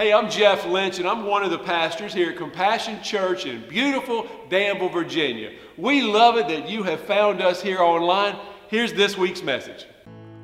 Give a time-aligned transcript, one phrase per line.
[0.00, 3.68] Hey, I'm Jeff Lynch, and I'm one of the pastors here at Compassion Church in
[3.68, 5.52] beautiful Danville, Virginia.
[5.76, 8.34] We love it that you have found us here online.
[8.68, 9.84] Here's this week's message.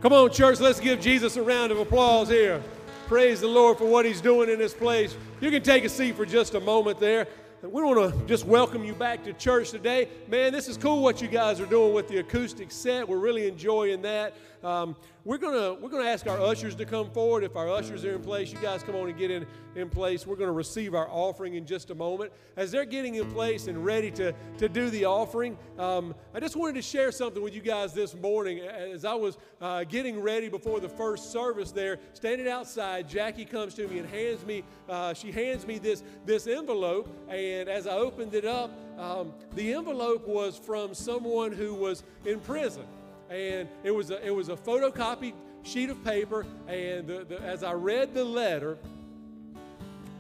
[0.03, 2.63] Come on, church, let's give Jesus a round of applause here.
[3.07, 5.17] Praise the Lord for what He's doing in this place.
[5.41, 7.27] You can take a seat for just a moment there.
[7.63, 10.11] We want to just welcome you back to church today.
[10.29, 13.09] Man, this is cool what you guys are doing with the acoustic set.
[13.09, 14.35] We're really enjoying that.
[14.63, 17.43] Um, we're gonna we're gonna ask our ushers to come forward.
[17.45, 20.27] If our ushers are in place, you guys come on and get in in place.
[20.27, 22.33] We're gonna receive our offering in just a moment.
[22.57, 26.57] As they're getting in place and ready to to do the offering, um, I just
[26.57, 28.61] wanted to share something with you guys this morning.
[28.61, 33.75] As I was uh, getting ready before the first service, there standing outside, Jackie comes
[33.75, 37.09] to me and hands me uh, she hands me this this envelope.
[37.29, 42.41] And as I opened it up, um, the envelope was from someone who was in
[42.41, 42.87] prison
[43.31, 46.47] and it was a, it was a photocopied sheet of paper.
[46.69, 48.79] And the, the, as I read the letter,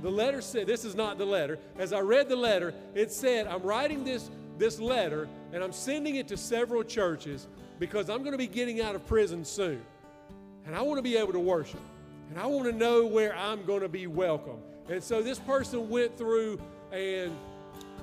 [0.02, 3.47] the letter said, "This is not the letter." As I read the letter, it said,
[3.47, 7.47] "I'm writing this this letter, and I'm sending it to several churches
[7.78, 9.83] because I'm going to be getting out of prison soon,
[10.64, 11.81] and I want to be able to worship,
[12.31, 15.88] and I want to know where I'm going to be welcome." And so this person
[15.88, 16.61] went through
[16.92, 17.36] and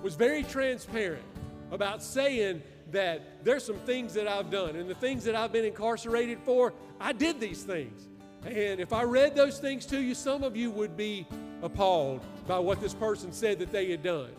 [0.01, 1.23] was very transparent
[1.71, 2.61] about saying
[2.93, 6.73] that there's some things that I've done, and the things that I've been incarcerated for,
[6.99, 8.07] I did these things.
[8.45, 11.27] And if I read those things to you, some of you would be
[11.61, 14.31] appalled by what this person said that they had done.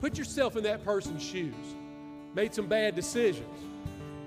[0.00, 1.54] Put yourself in that person's shoes,
[2.34, 3.46] made some bad decisions,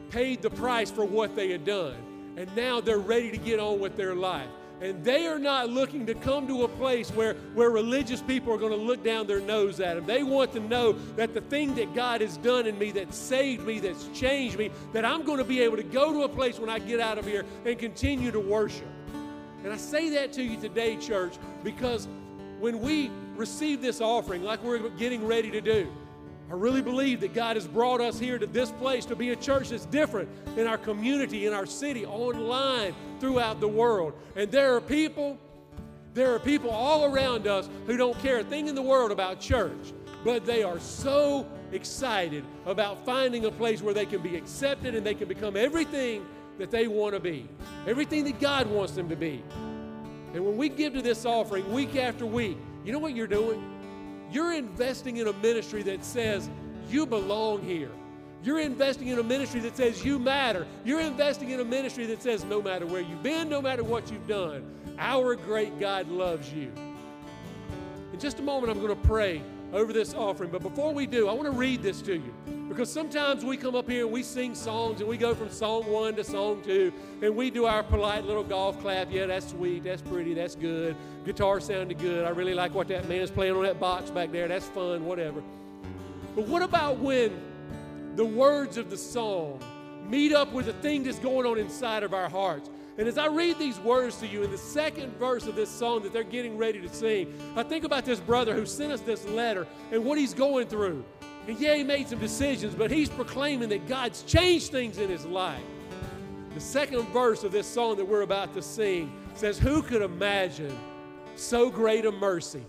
[0.10, 1.96] paid the price for what they had done,
[2.38, 4.50] and now they're ready to get on with their life.
[4.82, 8.58] And they are not looking to come to a place where, where religious people are
[8.58, 10.08] going to look down their nose at them.
[10.08, 13.64] They want to know that the thing that God has done in me, that saved
[13.64, 16.58] me, that's changed me, that I'm going to be able to go to a place
[16.58, 18.88] when I get out of here and continue to worship.
[19.64, 22.08] And I say that to you today, church, because
[22.60, 25.92] when we receive this offering, like we're getting ready to do,
[26.52, 29.38] I really believe that God has brought us here to this place to be a
[29.38, 34.12] church that's different in our community, in our city, online, throughout the world.
[34.36, 35.38] And there are people,
[36.14, 39.40] there are people all around us who don't care a thing in the world about
[39.40, 39.94] church,
[40.26, 45.06] but they are so excited about finding a place where they can be accepted and
[45.06, 46.26] they can become everything
[46.58, 47.48] that they want to be,
[47.88, 49.42] everything that God wants them to be.
[50.34, 53.71] And when we give to this offering week after week, you know what you're doing?
[54.32, 56.50] You're investing in a ministry that says
[56.90, 57.92] you belong here.
[58.44, 60.66] You're investing in a ministry that says you matter.
[60.84, 64.12] You're investing in a ministry that says no matter where you've been, no matter what
[64.12, 64.64] you've done,
[64.98, 66.72] our great God loves you.
[68.14, 70.50] In just a moment, I'm going to pray over this offering.
[70.52, 72.34] But before we do, I want to read this to you.
[72.68, 75.84] Because sometimes we come up here and we sing songs and we go from song
[75.92, 79.12] one to song two and we do our polite little golf clap.
[79.12, 80.96] Yeah, that's sweet, that's pretty, that's good.
[81.26, 82.26] Guitar sounded good.
[82.26, 84.48] I really like what that man is playing on that box back there.
[84.48, 85.44] That's fun, whatever.
[86.36, 87.42] But what about when
[88.16, 89.62] the words of the song
[90.08, 92.70] meet up with the thing that's going on inside of our hearts?
[92.98, 96.04] And as I read these words to you in the second verse of this song
[96.04, 99.26] that they're getting ready to sing, I think about this brother who sent us this
[99.28, 101.04] letter and what he's going through.
[101.48, 105.26] And yeah, he made some decisions, but he's proclaiming that God's changed things in his
[105.26, 105.64] life.
[106.54, 110.78] The second verse of this song that we're about to sing says, Who could imagine
[111.36, 112.64] so great a mercy?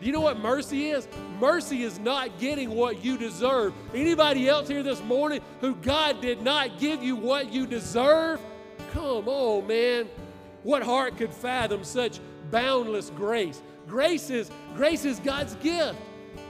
[0.00, 1.08] Do you know what mercy is?
[1.40, 3.72] Mercy is not getting what you deserve.
[3.94, 8.40] Anybody else here this morning who God did not give you what you deserve?
[8.96, 10.08] Come on, man.
[10.62, 12.18] What heart could fathom such
[12.50, 13.60] boundless grace?
[13.86, 15.98] Grace is grace is God's gift.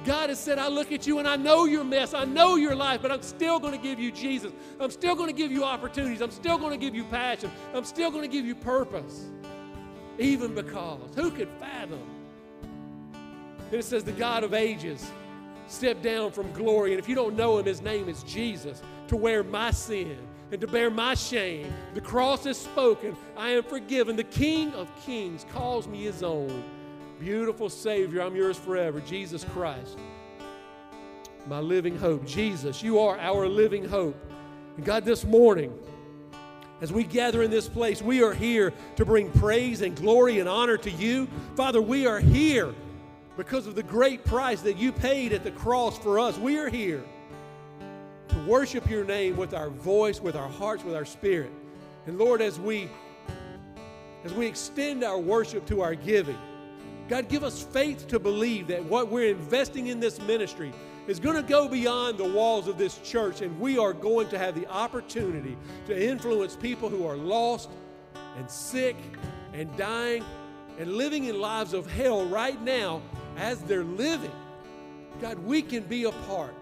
[0.05, 2.15] God has said, I look at you and I know your mess.
[2.15, 4.53] I know your life, but I'm still going to give you Jesus.
[4.79, 6.21] I'm still going to give you opportunities.
[6.21, 7.51] I'm still going to give you passion.
[7.75, 9.25] I'm still going to give you purpose.
[10.21, 12.07] Even because who could fathom?
[13.73, 15.11] And it says, the God of ages
[15.67, 16.93] stepped down from glory.
[16.93, 20.17] And if you don't know him, his name is Jesus to wear my sin
[20.53, 21.73] and to bear my shame.
[21.95, 23.17] The cross is spoken.
[23.37, 24.17] I am forgiven.
[24.17, 26.63] The King of kings calls me his own.
[27.19, 29.01] Beautiful Savior, I'm yours forever.
[29.01, 29.99] Jesus Christ,
[31.47, 32.27] my living hope.
[32.27, 34.17] Jesus, you are our living hope.
[34.77, 35.73] And God, this morning,
[36.83, 40.49] as we gather in this place, we are here to bring praise and glory and
[40.49, 41.27] honor to you.
[41.55, 42.75] Father, we are here
[43.39, 46.37] because of the great price that you paid at the cross for us.
[46.37, 47.03] We are here
[48.29, 51.51] to worship your name with our voice, with our hearts, with our spirit.
[52.07, 52.89] And Lord, as we
[54.25, 56.39] as we extend our worship to our giving,
[57.09, 60.73] God, give us faith to believe that what we're investing in this ministry
[61.07, 64.39] is going to go beyond the walls of this church, and we are going to
[64.39, 65.57] have the opportunity
[65.87, 67.71] to influence people who are lost
[68.37, 68.97] and sick
[69.53, 70.25] and dying
[70.79, 73.01] and living in lives of hell right now
[73.37, 74.33] as they're living.
[75.21, 76.55] God, we can be a part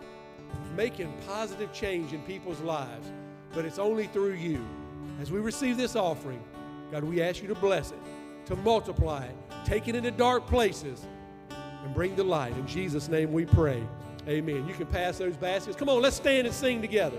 [0.75, 3.11] making positive change in people's lives,
[3.53, 4.65] but it's only through you.
[5.21, 6.43] As we receive this offering,
[6.91, 7.99] God, we ask you to bless it,
[8.47, 11.06] to multiply it, take it into dark places,
[11.85, 12.56] and bring the light.
[12.56, 13.82] In Jesus' name we pray.
[14.29, 14.67] Amen.
[14.67, 15.76] You can pass those baskets.
[15.76, 17.19] Come on, let's stand and sing together.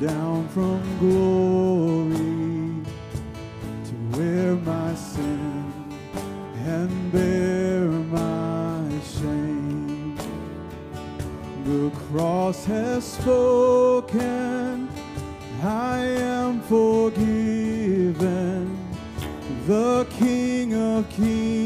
[0.00, 2.84] down from glory
[3.84, 5.72] to wear my sin
[6.54, 10.16] and bear my shame.
[11.64, 14.88] The cross has spoken,
[15.64, 17.18] I am forgiven,
[19.66, 21.57] the King of Kings.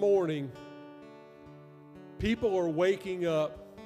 [0.00, 0.50] Morning,
[2.18, 3.76] people are waking up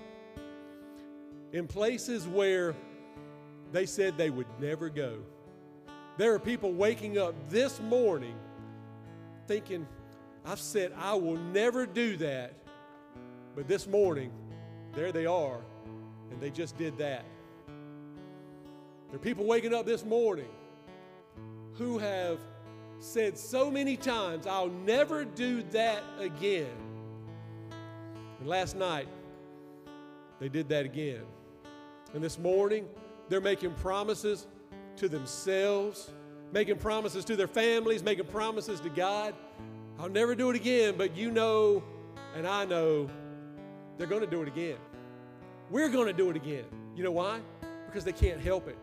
[1.53, 2.77] in places where
[3.73, 5.19] they said they would never go.
[6.17, 8.37] There are people waking up this morning
[9.49, 9.89] thinking,
[10.47, 12.53] I've said I will never do that.
[13.57, 14.31] But this morning,
[14.95, 15.59] there they are,
[16.31, 17.25] and they just did that.
[19.09, 20.51] There are people waking up this morning
[21.73, 22.39] who have
[23.01, 26.71] said so many times, I'll never do that again.
[28.41, 29.09] And last night,
[30.41, 31.23] they did that again.
[32.15, 32.87] And this morning,
[33.29, 34.47] they're making promises
[34.97, 36.11] to themselves,
[36.53, 39.35] making promises to their families, making promises to God.
[39.99, 41.83] I'll never do it again, but you know,
[42.37, 43.09] and I know,
[43.97, 44.77] they're going to do it again.
[45.71, 46.65] We're going to do it again.
[46.97, 47.41] You know why?
[47.87, 48.79] Because they can't help it,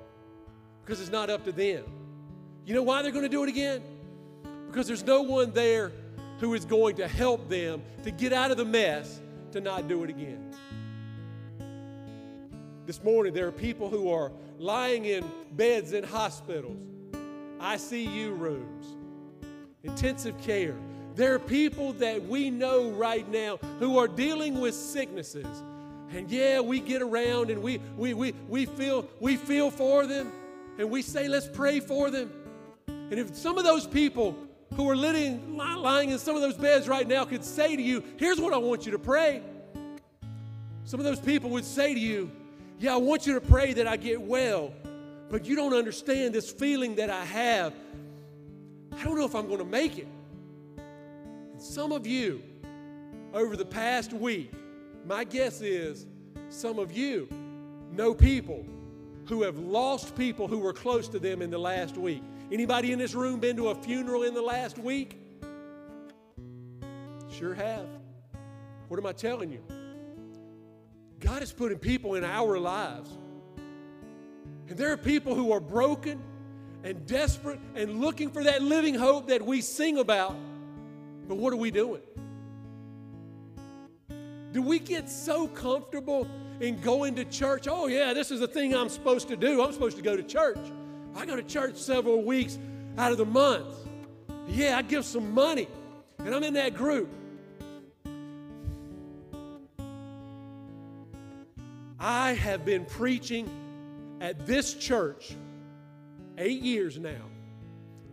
[0.84, 1.84] because it's not up to them.
[2.65, 3.82] You know why they're going to do it again?
[4.71, 5.91] Because there's no one there
[6.39, 9.19] who is going to help them to get out of the mess
[9.51, 10.55] to not do it again.
[12.85, 16.77] This morning, there are people who are lying in beds in hospitals,
[17.59, 18.85] ICU rooms,
[19.83, 20.75] intensive care.
[21.15, 25.63] There are people that we know right now who are dealing with sicknesses.
[26.15, 30.31] And yeah, we get around and we, we, we, we, feel, we feel for them
[30.79, 32.31] and we say, let's pray for them.
[32.87, 34.37] And if some of those people
[34.75, 38.03] who are living, lying in some of those beds right now could say to you,
[38.17, 39.41] here's what I want you to pray.
[40.85, 42.31] Some of those people would say to you,
[42.79, 44.73] yeah, I want you to pray that I get well,
[45.29, 47.73] but you don't understand this feeling that I have.
[48.97, 50.07] I don't know if I'm going to make it.
[51.51, 52.41] And some of you,
[53.33, 54.51] over the past week,
[55.05, 56.05] my guess is
[56.49, 57.27] some of you
[57.91, 58.65] know people
[59.31, 62.21] who have lost people who were close to them in the last week.
[62.51, 65.17] Anybody in this room been to a funeral in the last week?
[67.31, 67.88] Sure have.
[68.89, 69.63] What am I telling you?
[71.21, 73.09] God is putting people in our lives.
[74.67, 76.21] And there are people who are broken
[76.83, 80.35] and desperate and looking for that living hope that we sing about.
[81.29, 82.01] But what are we doing?
[84.51, 86.27] Do we get so comfortable
[86.62, 87.68] in going to church?
[87.68, 89.63] Oh, yeah, this is the thing I'm supposed to do.
[89.63, 90.60] I'm supposed to go to church.
[91.15, 92.60] I go to church several weeks
[92.98, 93.75] out of the month.
[94.48, 95.68] Yeah, I give some money,
[96.20, 97.10] and I'm in that group.
[102.00, 103.50] I have been preaching
[104.22, 105.36] at this church
[106.38, 107.25] eight years now.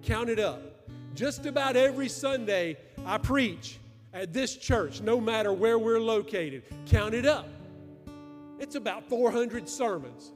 [0.03, 0.61] Count it up.
[1.15, 3.79] Just about every Sunday, I preach
[4.13, 6.63] at this church, no matter where we're located.
[6.87, 7.49] Count it up.
[8.59, 10.33] It's about 400 sermons.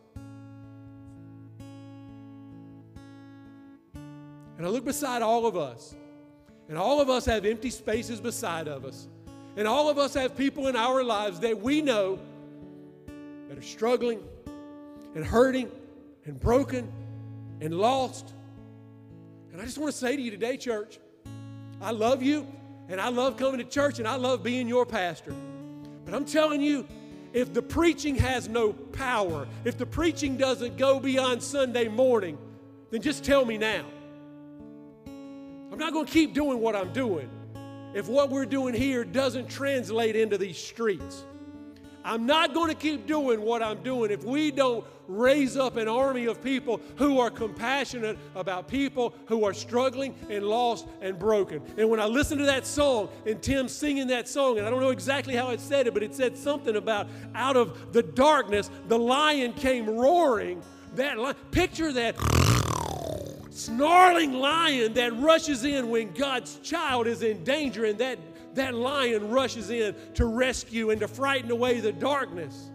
[4.57, 5.95] And I look beside all of us,
[6.69, 9.09] and all of us have empty spaces beside of us.
[9.57, 12.19] And all of us have people in our lives that we know
[13.49, 14.23] that are struggling
[15.15, 15.71] and hurting
[16.25, 16.91] and broken
[17.61, 18.33] and lost.
[19.53, 20.99] And I just want to say to you today, church,
[21.81, 22.47] I love you
[22.89, 25.35] and I love coming to church and I love being your pastor.
[26.05, 26.87] But I'm telling you,
[27.33, 32.39] if the preaching has no power, if the preaching doesn't go beyond Sunday morning,
[32.91, 33.85] then just tell me now.
[35.07, 37.31] I'm not going to keep doing what I'm doing
[37.95, 41.25] if what we're doing here doesn't translate into these streets.
[42.05, 45.89] I'm not going to keep doing what I'm doing if we don't raise up an
[45.89, 51.63] army of people who are compassionate about people who are struggling and lost and broken.
[51.77, 54.81] And when I listen to that song and Tim singing that song, and I don't
[54.81, 58.71] know exactly how it said it, but it said something about out of the darkness,
[58.89, 60.63] the lion came roaring.
[60.95, 62.17] That li- picture that
[63.51, 68.19] snarling lion that rushes in when God's child is in danger and that
[68.55, 72.72] that lion rushes in to rescue and to frighten away the darkness.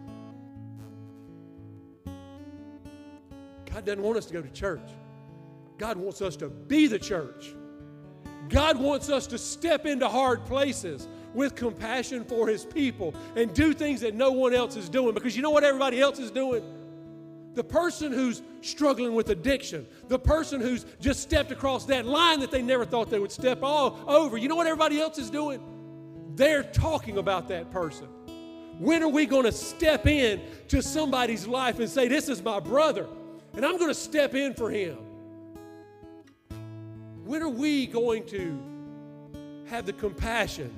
[3.78, 4.90] God doesn't want us to go to church.
[5.78, 7.54] God wants us to be the church.
[8.48, 13.72] God wants us to step into hard places with compassion for His people and do
[13.72, 16.64] things that no one else is doing because you know what everybody else is doing?
[17.54, 22.50] The person who's struggling with addiction, the person who's just stepped across that line that
[22.50, 25.62] they never thought they would step all over, you know what everybody else is doing?
[26.34, 28.08] They're talking about that person.
[28.80, 32.58] When are we going to step in to somebody's life and say, This is my
[32.58, 33.06] brother,
[33.58, 34.96] and I'm going to step in for him?
[37.24, 38.56] When are we going to
[39.66, 40.72] have the compassion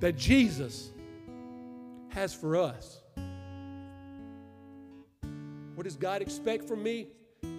[0.00, 0.90] that Jesus
[2.08, 3.02] has for us?
[5.74, 7.08] What does God expect from me?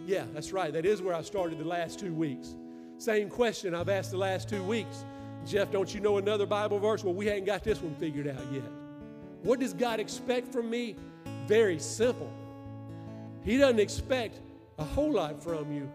[0.08, 0.74] Yeah, that's right.
[0.74, 2.56] That is where I started the last two weeks.
[2.98, 5.06] Same question I've asked the last two weeks.
[5.46, 7.04] Jeff, don't you know another Bible verse?
[7.04, 8.64] Well, we hadn't got this one figured out yet.
[9.44, 10.96] What does God expect from me?
[11.46, 12.34] Very simple.
[13.44, 14.40] He doesn't expect
[14.78, 15.90] a whole lot from you,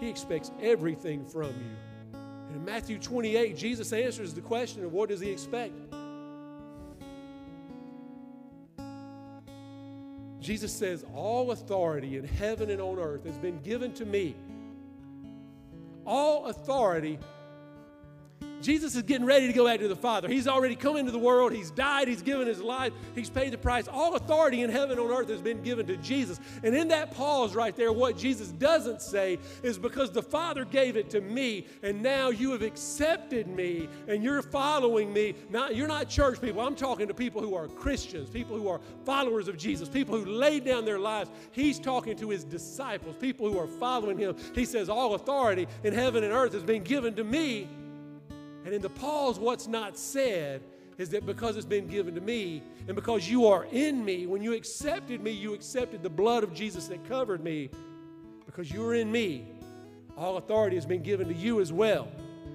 [0.00, 2.18] He expects everything from you.
[2.48, 5.72] And in Matthew 28, Jesus answers the question of what does He expect?
[10.40, 14.34] Jesus says, All authority in heaven and on earth has been given to me.
[16.06, 17.18] All authority
[18.60, 20.28] Jesus is getting ready to go back to the Father.
[20.28, 21.52] He's already come into the world.
[21.52, 22.08] He's died.
[22.08, 22.92] He's given his life.
[23.14, 23.88] He's paid the price.
[23.88, 26.40] All authority in heaven and on earth has been given to Jesus.
[26.62, 30.96] And in that pause right there, what Jesus doesn't say is because the Father gave
[30.96, 35.34] it to me, and now you have accepted me and you're following me.
[35.50, 36.60] Not, you're not church people.
[36.60, 40.30] I'm talking to people who are Christians, people who are followers of Jesus, people who
[40.30, 41.30] laid down their lives.
[41.52, 44.36] He's talking to his disciples, people who are following him.
[44.54, 47.68] He says, All authority in heaven and earth has been given to me.
[48.64, 50.62] And in the pause, what's not said
[50.98, 54.42] is that because it's been given to me and because you are in me, when
[54.42, 57.70] you accepted me, you accepted the blood of Jesus that covered me.
[58.44, 59.46] Because you are in me,
[60.16, 62.08] all authority has been given to you as well.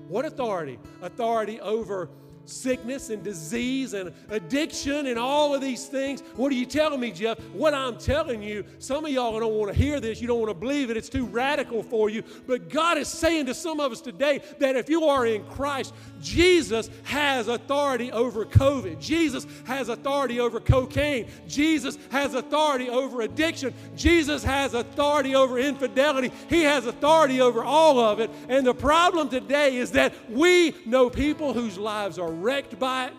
[0.08, 0.78] What authority?
[1.02, 2.10] Authority over
[2.45, 6.21] sickness and disease and addiction and all of these things.
[6.36, 7.39] What are you telling me, Jeff?
[7.53, 10.21] What I'm telling you, some of y'all don't want to hear this.
[10.21, 10.97] You don't want to believe it.
[10.97, 12.23] It's too radical for you.
[12.47, 15.93] But God is saying to some of us today that if you are in Christ,
[16.21, 18.99] Jesus has authority over COVID.
[18.99, 21.27] Jesus has authority over cocaine.
[21.47, 23.73] Jesus has authority over addiction.
[23.95, 26.31] Jesus has authority over infidelity.
[26.49, 28.29] He has authority over all of it.
[28.49, 33.13] And the problem today is that we know people whose lives are wrecked by it.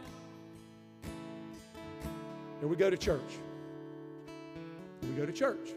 [2.60, 3.20] And we go to church.
[5.02, 5.70] We go to church.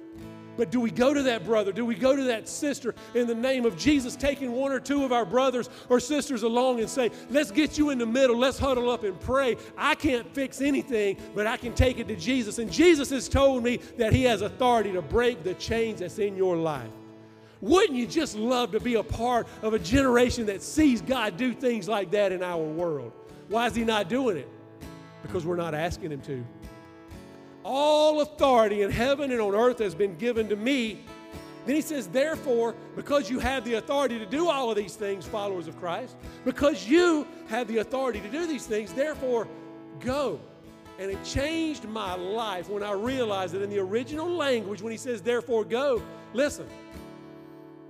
[0.59, 1.71] But do we go to that brother?
[1.71, 5.05] Do we go to that sister in the name of Jesus, taking one or two
[5.05, 8.59] of our brothers or sisters along and say, let's get you in the middle, let's
[8.59, 9.55] huddle up and pray?
[9.77, 12.59] I can't fix anything, but I can take it to Jesus.
[12.59, 16.35] And Jesus has told me that He has authority to break the chains that's in
[16.35, 16.91] your life.
[17.61, 21.53] Wouldn't you just love to be a part of a generation that sees God do
[21.53, 23.13] things like that in our world?
[23.49, 24.47] Why is He not doing it?
[25.21, 26.45] Because we're not asking Him to.
[27.63, 30.99] All authority in heaven and on earth has been given to me.
[31.65, 35.25] Then he says, therefore, because you have the authority to do all of these things,
[35.25, 39.47] followers of Christ, because you have the authority to do these things, therefore,
[39.99, 40.39] go.
[40.97, 44.97] And it changed my life when I realized that in the original language, when he
[44.97, 46.01] says, therefore, go,
[46.33, 46.65] listen,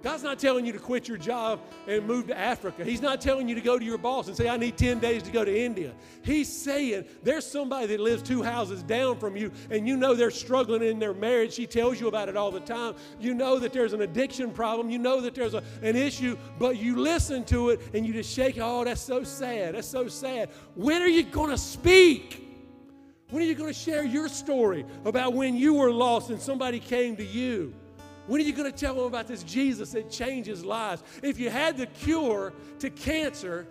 [0.01, 2.85] God's not telling you to quit your job and move to Africa.
[2.85, 5.23] He's not telling you to go to your boss and say, I need 10 days
[5.23, 5.93] to go to India.
[6.23, 10.31] He's saying there's somebody that lives two houses down from you and you know they're
[10.31, 11.53] struggling in their marriage.
[11.53, 12.95] She tells you about it all the time.
[13.19, 14.89] You know that there's an addiction problem.
[14.89, 18.33] You know that there's a, an issue, but you listen to it and you just
[18.33, 19.75] shake, oh, that's so sad.
[19.75, 20.49] That's so sad.
[20.75, 22.45] When are you going to speak?
[23.31, 26.79] When are you going to share your story about when you were lost and somebody
[26.79, 27.73] came to you?
[28.29, 31.01] When are you going to tell them about this Jesus that changes lives?
[31.23, 33.65] If you had the cure to cancer,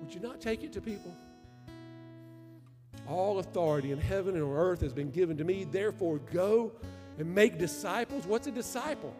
[0.00, 1.16] would you not take it to people?
[3.08, 5.62] All authority in heaven and on earth has been given to me.
[5.62, 6.72] Therefore, go
[7.20, 8.26] and make disciples.
[8.26, 9.14] What's a disciple?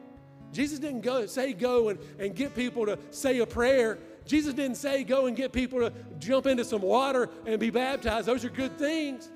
[0.52, 4.00] Jesus didn't go say go and, and get people to say a prayer.
[4.26, 8.26] Jesus didn't say go and get people to jump into some water and be baptized.
[8.26, 9.30] Those are good things.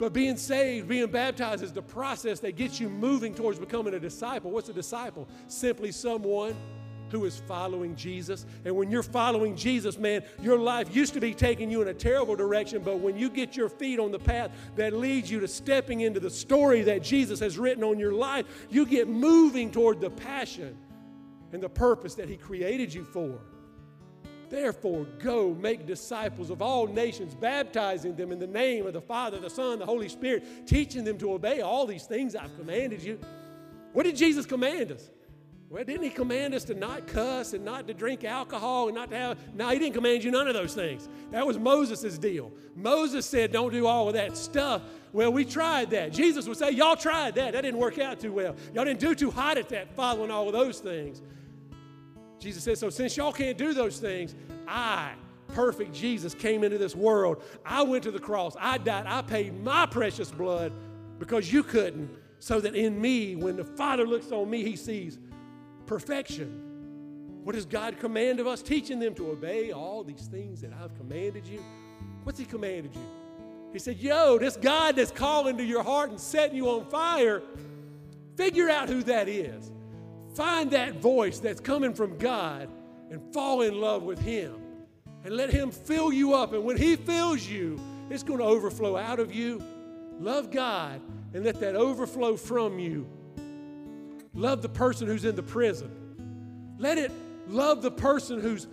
[0.00, 4.00] But being saved, being baptized is the process that gets you moving towards becoming a
[4.00, 4.50] disciple.
[4.50, 5.28] What's a disciple?
[5.46, 6.56] Simply someone
[7.10, 8.46] who is following Jesus.
[8.64, 11.92] And when you're following Jesus, man, your life used to be taking you in a
[11.92, 15.48] terrible direction, but when you get your feet on the path that leads you to
[15.48, 20.00] stepping into the story that Jesus has written on your life, you get moving toward
[20.00, 20.78] the passion
[21.52, 23.38] and the purpose that He created you for.
[24.50, 29.38] Therefore, go make disciples of all nations, baptizing them in the name of the Father,
[29.38, 33.20] the Son, the Holy Spirit, teaching them to obey all these things I've commanded you.
[33.92, 35.08] What did Jesus command us?
[35.68, 39.10] Well, didn't he command us to not cuss and not to drink alcohol and not
[39.10, 39.38] to have.
[39.54, 41.08] No, he didn't command you none of those things.
[41.30, 42.50] That was Moses' deal.
[42.74, 44.82] Moses said, don't do all of that stuff.
[45.12, 46.12] Well, we tried that.
[46.12, 47.52] Jesus would say, Y'all tried that.
[47.52, 48.56] That didn't work out too well.
[48.74, 51.22] Y'all didn't do too hot at that, following all of those things.
[52.40, 54.34] Jesus said, So since y'all can't do those things,
[54.66, 55.12] I,
[55.48, 57.42] perfect Jesus, came into this world.
[57.64, 58.56] I went to the cross.
[58.58, 59.06] I died.
[59.06, 60.72] I paid my precious blood
[61.18, 65.18] because you couldn't, so that in me, when the Father looks on me, he sees
[65.86, 66.66] perfection.
[67.44, 68.62] What does God command of us?
[68.62, 71.62] Teaching them to obey all these things that I've commanded you.
[72.24, 73.06] What's He commanded you?
[73.72, 77.42] He said, Yo, this God that's calling to your heart and setting you on fire,
[78.36, 79.70] figure out who that is.
[80.40, 82.70] Find that voice that's coming from God
[83.10, 84.54] and fall in love with Him.
[85.24, 86.54] And let Him fill you up.
[86.54, 89.62] And when He fills you, it's going to overflow out of you.
[90.18, 91.02] Love God
[91.34, 93.06] and let that overflow from you
[94.34, 95.90] Love the person who's in the prison.
[96.78, 97.12] Let it
[97.48, 98.68] love the person who's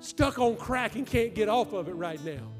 [0.00, 2.52] stuck on crack and can't get off of it right now.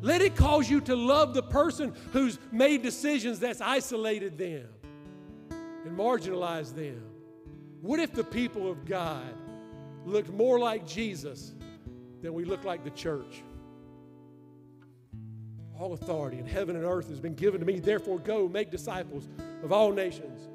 [0.00, 4.66] Let it cause you to love the person who's made decisions that's isolated them
[5.50, 7.02] and marginalized them.
[7.84, 9.34] What if the people of God
[10.06, 11.52] looked more like Jesus
[12.22, 13.42] than we look like the church?
[15.78, 17.80] All authority in heaven and earth has been given to me.
[17.80, 19.28] Therefore, go make disciples
[19.62, 20.48] of all nations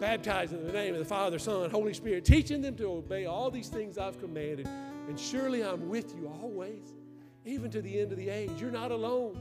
[0.00, 3.26] baptizing them in the name of the Father, Son, Holy Spirit, teaching them to obey
[3.26, 4.66] all these things I've commanded.
[5.06, 6.94] And surely I'm with you always,
[7.44, 8.50] even to the end of the age.
[8.58, 9.38] You're not alone.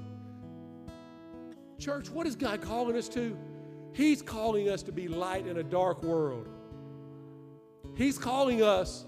[1.79, 3.35] Church, what is God calling us to?
[3.93, 6.47] He's calling us to be light in a dark world.
[7.95, 9.05] He's calling us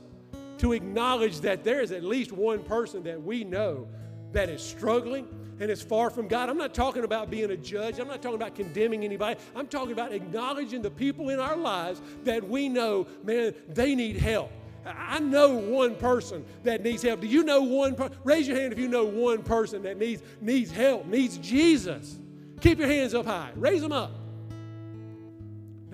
[0.58, 3.88] to acknowledge that there is at least one person that we know
[4.34, 5.28] that is struggling
[5.60, 6.50] and is far from God.
[6.50, 8.00] I'm not talking about being a judge.
[8.00, 9.39] I'm not talking about condemning anybody.
[9.56, 14.17] I'm talking about acknowledging the people in our lives that we know, man, they need
[14.17, 14.52] help.
[14.86, 17.22] I know one person that needs help.
[17.22, 17.96] Do you know one?
[17.96, 22.19] Per- Raise your hand if you know one person that needs needs help, needs Jesus.
[22.60, 23.52] Keep your hands up high.
[23.56, 24.12] Raise them up.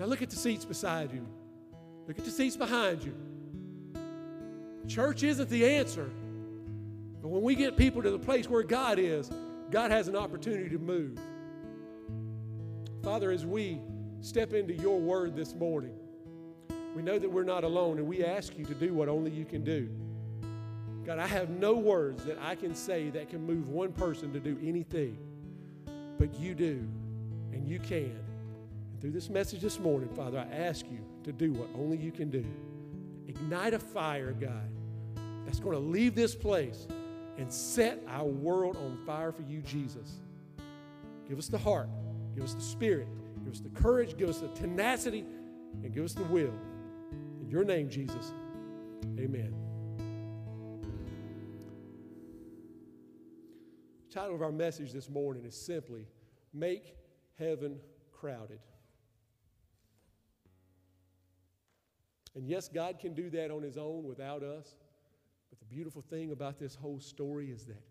[0.00, 1.26] Now look at the seats beside you.
[2.08, 3.14] Look at the seats behind you.
[4.88, 6.10] Church isn't the answer.
[7.20, 9.30] But when we get people to the place where God is,
[9.70, 11.18] God has an opportunity to move.
[13.02, 13.78] Father, as we
[14.22, 15.92] step into your word this morning,
[16.96, 19.44] we know that we're not alone and we ask you to do what only you
[19.44, 19.90] can do.
[21.04, 24.40] God, I have no words that I can say that can move one person to
[24.40, 25.18] do anything,
[26.18, 26.88] but you do,
[27.52, 28.29] and you can.
[29.00, 32.30] Through this message this morning, Father, I ask you to do what only you can
[32.30, 32.44] do.
[33.26, 34.68] Ignite a fire, God,
[35.46, 36.86] that's going to leave this place
[37.38, 40.20] and set our world on fire for you, Jesus.
[41.26, 41.88] Give us the heart,
[42.34, 43.08] give us the spirit,
[43.42, 45.24] give us the courage, give us the tenacity,
[45.82, 46.52] and give us the will.
[47.40, 48.34] In your name, Jesus,
[49.18, 49.54] amen.
[54.08, 56.06] The title of our message this morning is simply
[56.52, 56.96] Make
[57.38, 57.78] Heaven
[58.12, 58.58] Crowded.
[62.40, 64.74] And yes, God can do that on His own without us.
[65.50, 67.82] But the beautiful thing about this whole story is that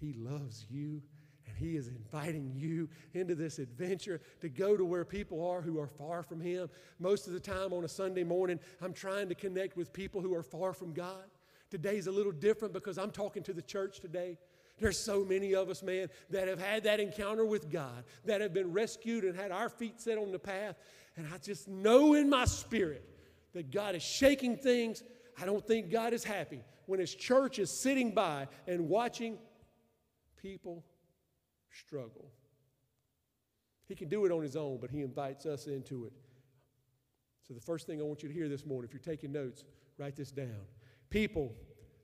[0.00, 1.00] He loves you
[1.46, 5.78] and He is inviting you into this adventure to go to where people are who
[5.78, 6.68] are far from Him.
[6.98, 10.34] Most of the time on a Sunday morning, I'm trying to connect with people who
[10.34, 11.30] are far from God.
[11.70, 14.36] Today's a little different because I'm talking to the church today.
[14.80, 18.52] There's so many of us, man, that have had that encounter with God, that have
[18.52, 20.74] been rescued and had our feet set on the path.
[21.16, 23.08] And I just know in my spirit
[23.54, 25.02] that God is shaking things.
[25.40, 29.38] I don't think God is happy when his church is sitting by and watching
[30.36, 30.84] people
[31.70, 32.30] struggle.
[33.86, 36.12] He can do it on his own, but he invites us into it.
[37.46, 39.64] So, the first thing I want you to hear this morning, if you're taking notes,
[39.98, 40.66] write this down.
[41.10, 41.54] People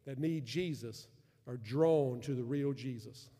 [0.04, 1.08] that need Jesus
[1.46, 3.30] are drawn to the real Jesus.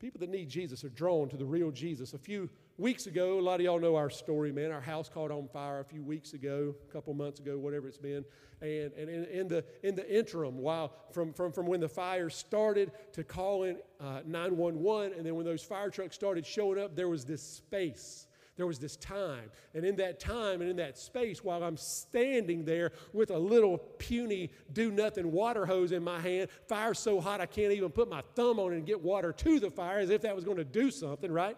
[0.00, 2.14] People that need Jesus are drawn to the real Jesus.
[2.14, 4.70] A few weeks ago, a lot of y'all know our story, man.
[4.70, 7.98] Our house caught on fire a few weeks ago, a couple months ago, whatever it's
[7.98, 8.24] been.
[8.60, 12.30] And, and in, in the, in the interim, while from, from, from when the fire
[12.30, 17.08] started to calling uh, 911, and then when those fire trucks started showing up, there
[17.08, 19.50] was this space there was this time.
[19.72, 23.78] And in that time and in that space, while I'm standing there with a little
[23.78, 28.10] puny, do nothing water hose in my hand, fire so hot I can't even put
[28.10, 30.56] my thumb on it and get water to the fire as if that was going
[30.56, 31.56] to do something, right?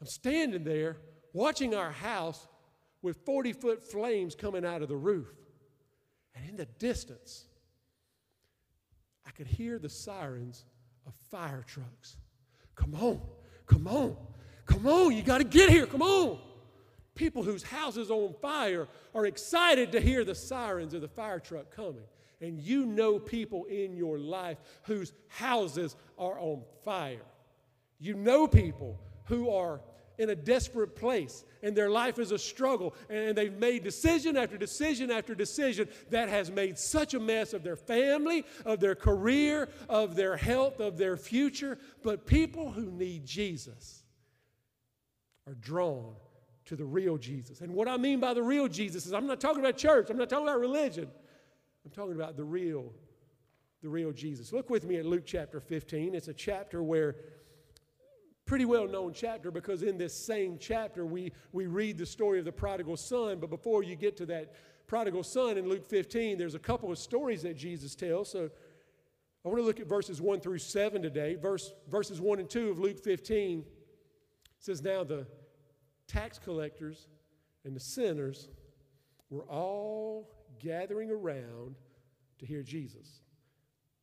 [0.00, 0.96] I'm standing there
[1.32, 2.48] watching our house
[3.02, 5.28] with 40 foot flames coming out of the roof.
[6.34, 7.44] And in the distance,
[9.26, 10.64] I could hear the sirens
[11.06, 12.16] of fire trucks.
[12.74, 13.20] Come on,
[13.66, 14.16] come on,
[14.66, 16.38] come on, you got to get here, come on.
[17.14, 21.40] People whose houses are on fire are excited to hear the sirens of the fire
[21.40, 22.04] truck coming.
[22.40, 27.26] And you know people in your life whose houses are on fire.
[27.98, 29.82] You know people who are
[30.20, 34.58] in a desperate place and their life is a struggle and they've made decision after
[34.58, 39.70] decision after decision that has made such a mess of their family, of their career,
[39.88, 41.78] of their health, of their future.
[42.02, 44.02] But people who need Jesus
[45.46, 46.14] are drawn
[46.66, 47.62] to the real Jesus.
[47.62, 50.18] And what I mean by the real Jesus is I'm not talking about church, I'm
[50.18, 51.08] not talking about religion.
[51.84, 52.92] I'm talking about the real
[53.82, 54.52] the real Jesus.
[54.52, 56.14] Look with me at Luke chapter 15.
[56.14, 57.16] It's a chapter where
[58.50, 62.44] pretty well known chapter because in this same chapter we, we read the story of
[62.44, 63.38] the prodigal son.
[63.38, 64.52] But before you get to that
[64.88, 68.28] prodigal son in Luke 15, there's a couple of stories that Jesus tells.
[68.28, 68.50] So
[69.44, 71.36] I want to look at verses 1 through 7 today.
[71.36, 73.64] Verse, verses 1 and 2 of Luke 15
[74.58, 75.28] says, Now the
[76.08, 77.06] tax collectors
[77.64, 78.48] and the sinners
[79.30, 81.76] were all gathering around
[82.40, 83.20] to hear Jesus.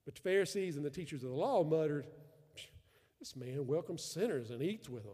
[0.05, 2.07] But the Pharisees and the teachers of the law muttered,
[3.19, 5.13] this man welcomes sinners and eats with them.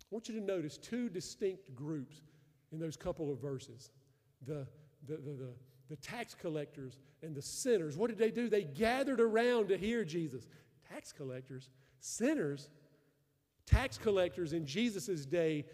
[0.00, 2.20] I want you to notice two distinct groups
[2.70, 3.90] in those couple of verses
[4.46, 4.66] the,
[5.06, 5.54] the, the, the,
[5.88, 7.96] the tax collectors and the sinners.
[7.96, 8.48] What did they do?
[8.48, 10.46] They gathered around to hear Jesus.
[10.92, 11.70] Tax collectors,
[12.00, 12.68] sinners,
[13.66, 15.64] tax collectors in Jesus' day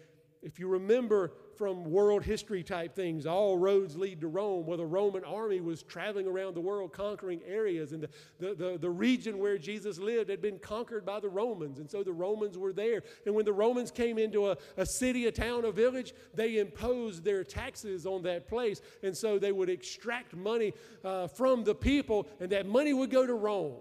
[0.41, 4.65] if you remember from world history type things, all roads lead to Rome.
[4.65, 8.77] Well, the Roman army was traveling around the world conquering areas, and the, the, the,
[8.77, 12.57] the, region where Jesus lived had been conquered by the Romans, and so the Romans
[12.57, 13.03] were there.
[13.25, 17.25] And when the Romans came into a, a city, a town, a village, they imposed
[17.25, 20.73] their taxes on that place, and so they would extract money
[21.03, 23.75] uh, from the people, and that money would go to Rome.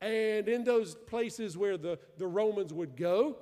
[0.00, 3.36] And in those places where the, the Romans would go,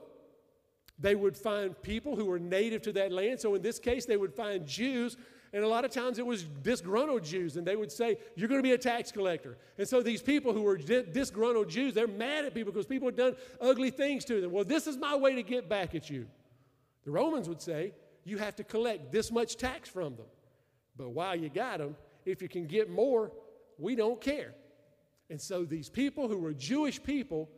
[0.98, 3.40] they would find people who were native to that land.
[3.40, 5.16] So in this case, they would find Jews.
[5.52, 8.58] And a lot of times it was disgruntled Jews, and they would say, You're going
[8.58, 9.56] to be a tax collector.
[9.78, 13.16] And so these people who were disgruntled Jews, they're mad at people because people had
[13.16, 14.50] done ugly things to them.
[14.50, 16.26] Well, this is my way to get back at you.
[17.04, 17.92] The Romans would say,
[18.24, 20.26] You have to collect this much tax from them.
[20.96, 23.30] But while you got them, if you can get more,
[23.78, 24.52] we don't care.
[25.30, 27.48] And so these people who were Jewish people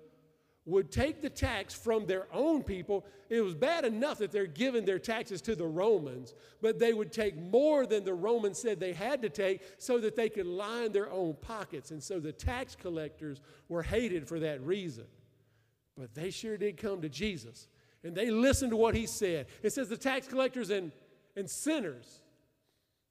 [0.70, 3.04] would take the tax from their own people.
[3.28, 7.12] It was bad enough that they're giving their taxes to the Romans, but they would
[7.12, 10.92] take more than the Romans said they had to take so that they could line
[10.92, 11.90] their own pockets.
[11.90, 15.04] And so the tax collectors were hated for that reason.
[15.98, 17.68] But they sure did come to Jesus
[18.02, 19.46] and they listened to what he said.
[19.62, 20.92] It says the tax collectors and,
[21.37, 22.22] and sinners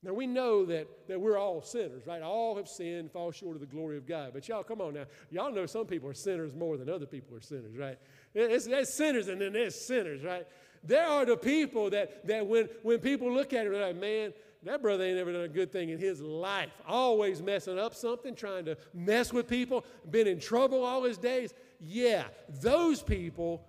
[0.02, 2.22] now we know that, that we're all sinners, right?
[2.22, 4.32] All have sinned, fall short of the glory of God.
[4.34, 5.06] But y'all, come on now.
[5.30, 7.98] Y'all know some people are sinners more than other people are sinners, right?
[8.34, 10.48] It's, there's sinners and then there's sinners, right?
[10.86, 14.32] There are the people that, that when, when people look at it, they're like, man,
[14.64, 16.70] that brother ain't ever done a good thing in his life.
[16.88, 21.54] Always messing up something, trying to mess with people, been in trouble all his days.
[21.82, 22.24] Yeah,
[22.62, 23.66] those people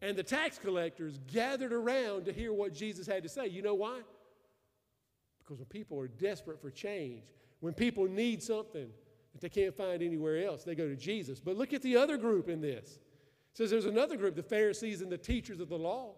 [0.00, 3.46] and the tax collectors gathered around to hear what Jesus had to say.
[3.46, 4.00] You know why?
[5.44, 7.24] Because when people are desperate for change,
[7.60, 8.88] when people need something
[9.32, 11.40] that they can't find anywhere else, they go to Jesus.
[11.40, 12.92] But look at the other group in this.
[12.92, 16.14] It says there's another group, the Pharisees and the teachers of the law.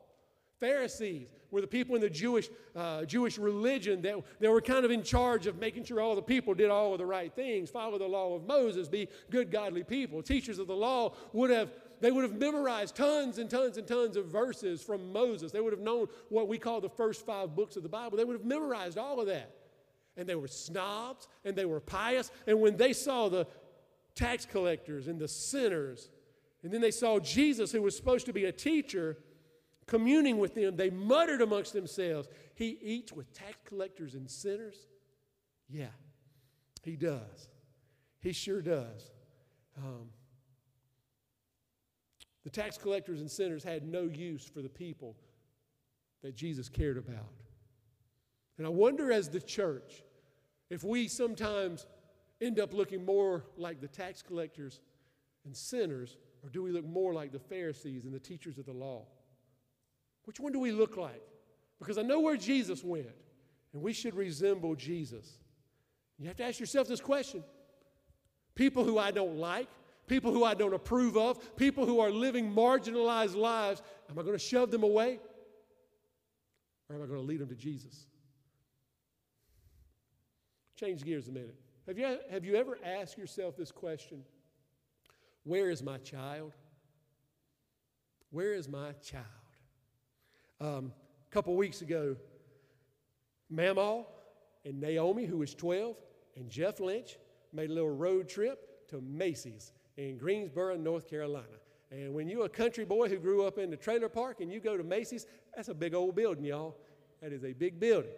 [0.59, 4.91] Pharisees were the people in the Jewish, uh, Jewish religion that, that were kind of
[4.91, 7.99] in charge of making sure all the people did all of the right things, follow
[7.99, 10.23] the law of Moses, be good, godly people.
[10.23, 14.17] Teachers of the law would have they would have memorized tons and tons and tons
[14.17, 15.53] of verses from Moses.
[15.53, 18.17] They would have known what we call the first five books of the Bible.
[18.17, 19.55] They would have memorized all of that.
[20.17, 22.31] And they were snobs and they were pious.
[22.47, 23.47] And when they saw the
[24.15, 26.09] tax collectors and the sinners
[26.63, 29.19] And then they saw Jesus, who was supposed to be a teacher,
[29.87, 30.77] communing with them.
[30.77, 34.87] They muttered amongst themselves, He eats with tax collectors and sinners.
[35.69, 35.95] Yeah,
[36.83, 37.49] he does.
[38.21, 39.11] He sure does.
[39.77, 40.09] Um,
[42.47, 45.17] the tax collectors and sinners had no use for the people
[46.23, 47.33] that Jesus cared about.
[48.57, 50.05] And I wonder, as the church,
[50.71, 51.89] if we sometimes
[52.41, 54.81] end up looking more like the tax collectors
[55.45, 58.73] and sinners, or do we look more like the Pharisees and the teachers of the
[58.73, 59.07] law?
[60.23, 61.27] Which one do we look like?
[61.81, 63.11] Because I know where Jesus went,
[63.73, 65.41] and we should resemble Jesus.
[66.17, 67.43] You have to ask yourself this question
[68.55, 69.69] people who I don't like,
[70.07, 74.35] people who I don't approve of, people who are living marginalized lives, am I going
[74.35, 75.19] to shove them away?
[76.88, 78.07] Or am I going to lead them to Jesus?
[80.77, 81.57] Change gears a minute.
[81.87, 84.23] Have you, have you ever asked yourself this question?
[85.45, 86.53] Where is my child?
[88.31, 89.25] Where is my child?
[90.61, 90.92] Um,
[91.29, 92.16] a couple weeks ago,
[93.53, 94.05] Mamaw
[94.64, 95.97] and Naomi, who was 12,
[96.37, 97.19] and Jeff Lynch
[97.53, 101.47] made a little road trip to Macy's in Greensboro, North Carolina.
[101.91, 104.61] And when you're a country boy who grew up in the trailer park and you
[104.61, 106.77] go to Macy's, that's a big old building, y'all.
[107.23, 108.11] That is a big building.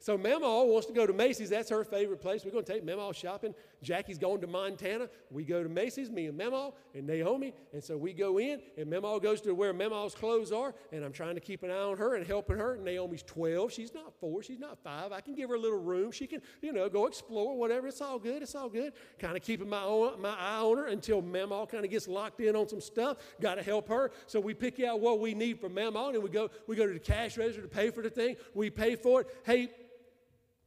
[0.00, 1.50] So Mamaw wants to go to Macy's.
[1.50, 2.42] That's her favorite place.
[2.42, 3.54] We're going to take Mamaw shopping.
[3.82, 5.10] Jackie's going to Montana.
[5.30, 7.52] We go to Macy's, me and Mamaw and Naomi.
[7.74, 10.74] And so we go in, and Mamaw goes to where Mamaw's clothes are.
[10.90, 12.78] And I'm trying to keep an eye on her and helping her.
[12.78, 13.72] Naomi's 12.
[13.72, 14.42] She's not four.
[14.42, 15.12] She's not five.
[15.12, 16.12] I can give her a little room.
[16.12, 17.86] She can, you know, go explore, whatever.
[17.86, 18.40] It's all good.
[18.40, 18.94] It's all good.
[19.18, 22.40] Kind of keeping my, own, my eye on her until Mamaw kind of gets locked
[22.40, 23.18] in on some stuff.
[23.38, 24.12] Got to help her.
[24.26, 26.92] So we pick out what we need for Mamaw, and we go, we go to
[26.94, 28.36] the cash register to pay for the thing.
[28.54, 29.26] We pay for it.
[29.44, 29.68] Hey,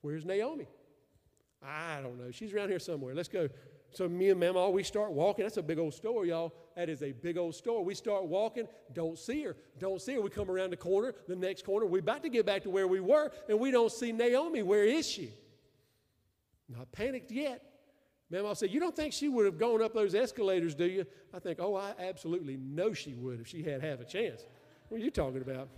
[0.03, 0.67] Where's Naomi?
[1.65, 2.29] I don't know.
[2.29, 3.15] She's around here somewhere.
[3.15, 3.47] Let's go.
[3.93, 5.45] So me and Mama, we start walking.
[5.45, 6.53] That's a big old store, y'all.
[6.75, 7.85] That is a big old store.
[7.85, 9.55] We start walking, don't see her.
[9.79, 10.21] Don't see her.
[10.21, 11.85] We come around the corner, the next corner.
[11.85, 14.61] We're about to get back to where we were, and we don't see Naomi.
[14.61, 15.31] Where is she?
[16.67, 17.63] Not panicked yet.
[18.29, 21.05] Mama said, You don't think she would have gone up those escalators, do you?
[21.33, 24.43] I think, Oh, I absolutely know she would if she had half a chance.
[24.89, 25.69] What are you talking about?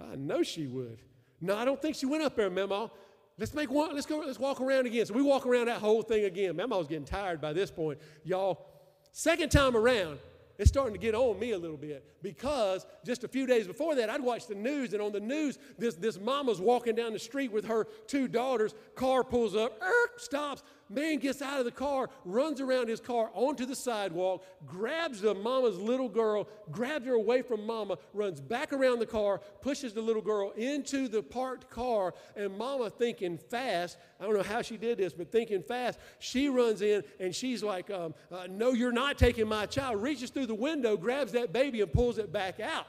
[0.00, 0.98] I know she would.
[1.40, 2.90] No, I don't think she went up there, Mama.
[3.38, 5.04] Let's make one, let's go, let's walk around again.
[5.04, 6.56] So we walk around that whole thing again.
[6.56, 7.98] Man, I was getting tired by this point.
[8.24, 8.66] Y'all,
[9.12, 10.18] second time around,
[10.58, 13.94] it's starting to get on me a little bit because just a few days before
[13.96, 17.18] that, I'd watched the news, and on the news, this, this mama's walking down the
[17.18, 18.74] street with her two daughters.
[18.94, 20.62] Car pulls up, er, stops.
[20.88, 25.34] Man gets out of the car, runs around his car onto the sidewalk, grabs the
[25.34, 30.00] mama's little girl, grabs her away from mama, runs back around the car, pushes the
[30.00, 34.76] little girl into the parked car, and mama thinking fast, I don't know how she
[34.76, 38.92] did this, but thinking fast, she runs in and she's like, um, uh, No, you're
[38.92, 42.60] not taking my child, reaches through the window, grabs that baby, and pulls it back
[42.60, 42.86] out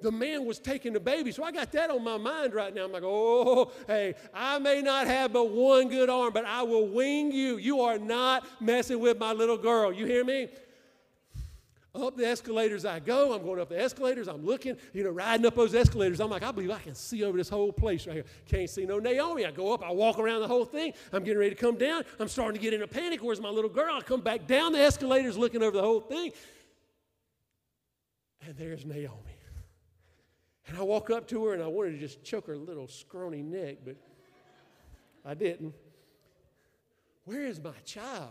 [0.00, 1.32] the man was taking the baby.
[1.32, 2.84] So I got that on my mind right now.
[2.84, 6.86] I'm like, oh, hey, I may not have but one good arm, but I will
[6.88, 7.56] wing you.
[7.56, 9.92] You are not messing with my little girl.
[9.92, 10.48] You hear me?
[11.94, 13.34] Up the escalators I go.
[13.34, 14.28] I'm going up the escalators.
[14.28, 16.20] I'm looking, you know, riding up those escalators.
[16.20, 18.24] I'm like, I believe I can see over this whole place right here.
[18.46, 19.46] Can't see no Naomi.
[19.46, 19.82] I go up.
[19.82, 20.92] I walk around the whole thing.
[21.10, 22.04] I'm getting ready to come down.
[22.20, 23.20] I'm starting to get in a panic.
[23.22, 23.94] Where's my little girl?
[23.94, 26.32] I come back down the escalators looking over the whole thing.
[28.46, 29.35] And there's Naomi.
[30.66, 33.42] And I walk up to her and I wanted to just choke her little scrawny
[33.42, 33.96] neck, but
[35.24, 35.74] I didn't.
[37.24, 38.30] Where is my child?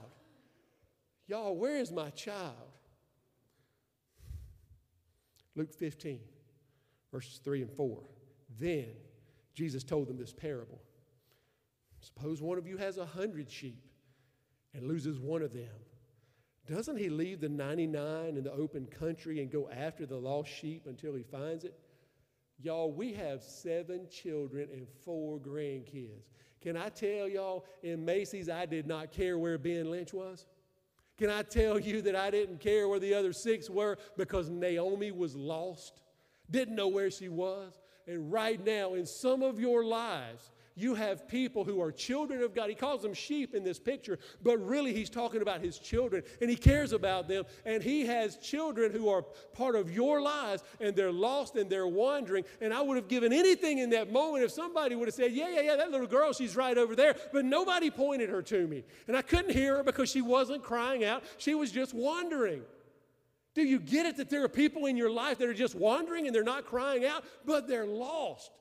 [1.28, 2.54] Y'all, where is my child?
[5.56, 6.19] Luke 15,
[7.12, 8.02] verses 3 and 4.
[8.60, 8.88] Then
[9.54, 10.82] Jesus told them this parable.
[12.02, 13.83] Suppose one of you has a hundred sheep
[14.73, 15.69] and loses one of them.
[16.69, 20.88] Doesn't he leave the 99 in the open country and go after the lost sheep
[20.88, 21.79] until he finds it?
[22.62, 26.29] Y'all, we have seven children and four grandkids.
[26.62, 30.47] Can I tell y'all, in Macy's, I did not care where Ben Lynch was?
[31.17, 35.12] Can I tell you that I didn't care where the other six were because Naomi
[35.12, 36.01] was lost?
[36.49, 37.73] Didn't know where she was?
[38.08, 42.54] And right now, in some of your lives, you have people who are children of
[42.54, 42.69] God.
[42.69, 46.50] He calls them sheep in this picture, but really he's talking about his children and
[46.50, 47.46] he cares about them.
[47.65, 49.23] And he has children who are
[49.54, 52.44] part of your lives and they're lost and they're wandering.
[52.60, 55.50] And I would have given anything in that moment if somebody would have said, Yeah,
[55.50, 57.15] yeah, yeah, that little girl, she's right over there.
[57.32, 58.84] But nobody pointed her to me.
[59.08, 62.63] And I couldn't hear her because she wasn't crying out, she was just wandering.
[63.54, 66.26] Do you get it that there are people in your life that are just wandering
[66.28, 68.52] and they're not crying out, but they're lost?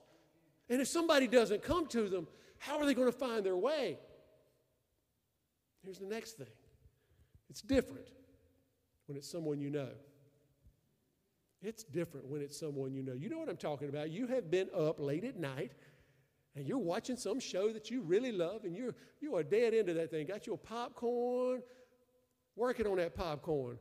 [0.68, 2.26] And if somebody doesn't come to them,
[2.58, 3.98] how are they going to find their way?
[5.82, 6.46] Here's the next thing
[7.50, 8.08] it's different.
[9.06, 9.90] when it's someone you know.
[11.62, 13.14] It's different when it's someone you know.
[13.14, 14.10] You know what I'm talking about.
[14.10, 15.72] You have been up late at night
[16.54, 19.94] and you're watching some show that you really love and you're, you are dead into
[19.94, 20.26] that thing.
[20.26, 21.62] Got your popcorn,
[22.54, 23.78] working on that popcorn.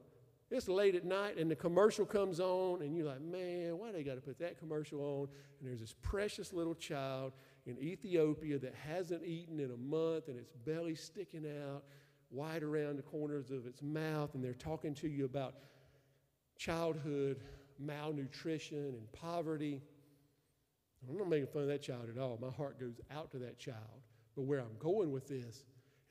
[0.53, 4.03] It's late at night and the commercial comes on and you're like, man, why they
[4.03, 5.27] got to put that commercial on?
[5.59, 7.33] And there's this precious little child
[7.65, 11.83] in Ethiopia that hasn't eaten in a month and its belly sticking out
[12.29, 15.55] wide around the corners of its mouth and they're talking to you about
[16.55, 17.39] childhood
[17.79, 19.81] malnutrition and poverty.
[21.09, 22.37] I'm not making fun of that child at all.
[22.39, 24.03] My heart goes out to that child.
[24.35, 25.63] But where I'm going with this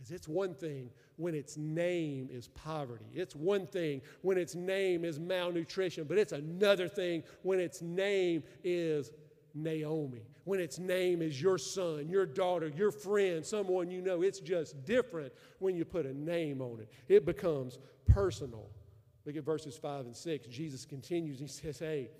[0.03, 3.07] is it's one thing when its name is poverty.
[3.15, 8.43] It's one thing when its name is malnutrition, but it's another thing when its name
[8.65, 9.13] is
[9.55, 10.23] Naomi.
[10.45, 14.23] When its name is your son, your daughter, your friend, someone you know.
[14.23, 16.91] It's just different when you put a name on it.
[17.09, 18.69] It becomes personal.
[19.25, 20.47] Look at verses 5 and 6.
[20.49, 21.39] Jesus continues.
[21.39, 22.11] He says, Hey,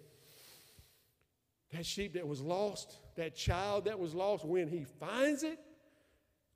[1.73, 5.59] that sheep that was lost, that child that was lost, when he finds it,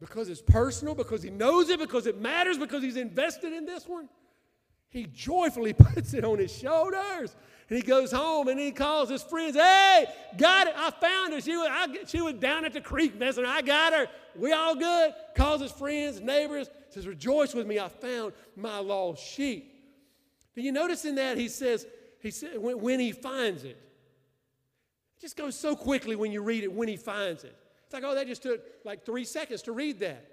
[0.01, 3.89] because it's personal, because he knows it, because it matters, because he's invested in this
[3.89, 4.09] one,
[4.89, 7.35] he joyfully puts it on his shoulders.
[7.69, 10.75] And he goes home and he calls his friends, Hey, got it.
[10.77, 11.41] I found her.
[11.41, 13.45] She was, I, she was down at the creek messing.
[13.45, 14.07] I got her.
[14.37, 15.15] We all good.
[15.35, 17.81] Calls his friends, neighbors, says, Rejoice with me.
[17.81, 19.73] I found my lost sheep.
[20.55, 21.87] Do you notice in that he says,
[22.21, 23.79] he said, when, when he finds it,
[25.17, 27.57] it just goes so quickly when you read it, when he finds it.
[27.87, 30.29] It's like, oh, that just took like three seconds to read that.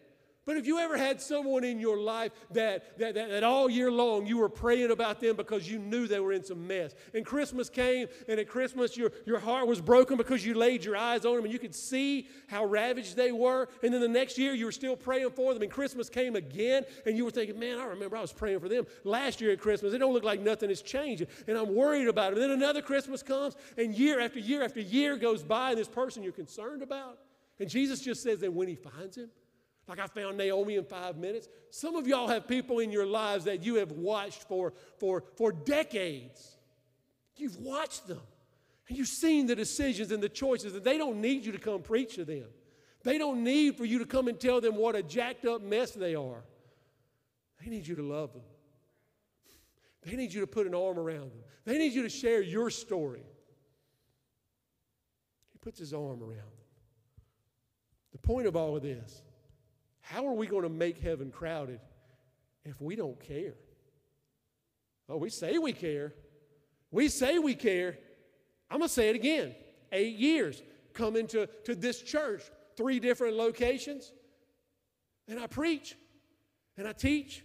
[0.45, 3.89] But if you ever had someone in your life that, that, that, that, all year
[3.89, 7.26] long you were praying about them because you knew they were in some mess, and
[7.26, 11.26] Christmas came, and at Christmas your, your heart was broken because you laid your eyes
[11.26, 14.54] on them and you could see how ravaged they were, and then the next year
[14.54, 17.80] you were still praying for them, and Christmas came again, and you were thinking, man,
[17.80, 19.93] I remember I was praying for them last year at Christmas.
[19.93, 22.39] It don't look like nothing is changing, and I'm worried about it.
[22.39, 25.88] And then another Christmas comes, and year after year after year goes by, and this
[25.88, 27.18] person you're concerned about,
[27.60, 29.30] and Jesus just says that when he finds him,
[29.88, 31.47] like I found Naomi in five minutes.
[31.70, 35.51] Some of y'all have people in your lives that you have watched for, for, for
[35.51, 36.56] decades.
[37.36, 38.22] You've watched them.
[38.88, 41.82] And you've seen the decisions and the choices, and they don't need you to come
[41.82, 42.45] preach to them.
[43.04, 45.91] They don't need for you to come and tell them what a jacked up mess
[45.91, 46.43] they are.
[47.62, 48.43] They need you to love them.
[50.04, 51.43] They need you to put an arm around them.
[51.66, 53.24] They need you to share your story.
[55.54, 56.62] He puts his arm around them.
[58.14, 59.22] The point of all of this
[60.01, 61.80] how are we going to make heaven crowded
[62.66, 63.53] if we don't care?
[65.07, 66.14] Oh, we say we care.
[66.91, 67.97] We say we care.
[68.70, 69.55] I'm going to say it again.
[69.91, 70.61] Eight years
[70.93, 72.43] coming to, to this church,
[72.76, 74.11] three different locations,
[75.28, 75.95] and I preach
[76.78, 77.43] and I teach.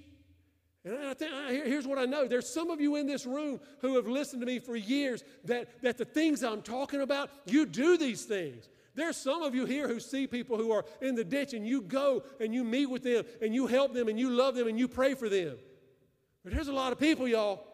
[0.84, 1.30] And I think,
[1.66, 2.26] here's what I know.
[2.26, 5.82] There's some of you in this room who have listened to me for years that,
[5.82, 8.68] that the things I'm talking about, you do these things.
[8.98, 11.82] There's some of you here who see people who are in the ditch and you
[11.82, 14.76] go and you meet with them and you help them and you love them and
[14.76, 15.56] you pray for them.
[16.42, 17.64] But there's a lot of people, y'all.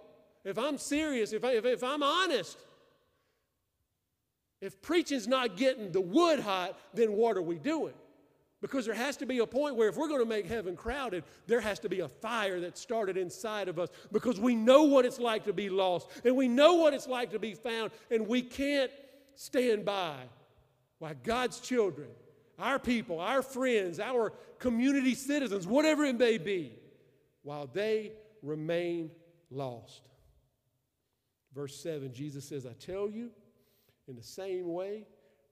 [0.45, 2.59] If I'm serious, if, I, if, if I'm honest,
[4.61, 7.95] if preaching's not getting the wood hot, then what are we doing?
[8.61, 11.25] Because there has to be a point where if we're going to make heaven crowded,
[11.47, 15.07] there has to be a fire that started inside of us because we know what
[15.07, 18.29] it's like to be lost and we know what it's like to be found, and
[18.29, 18.91] we can't
[19.37, 20.17] stand by
[20.99, 22.09] why God's children,
[22.59, 26.73] our people, our friends, our community citizens, whatever it may be,
[27.43, 29.11] while they remain
[29.51, 30.09] lost.
[31.55, 33.31] Verse 7, Jesus says, I tell you,
[34.09, 35.07] in the same way,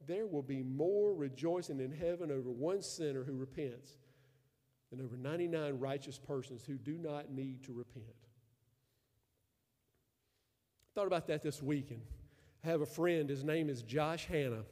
[0.06, 3.92] there will be more rejoicing in heaven over one sinner who repents
[4.90, 8.04] than over 99 righteous persons who do not need to repent.
[10.84, 12.02] I thought about that this week, and
[12.64, 14.64] I have a friend, his name is Josh Hanna.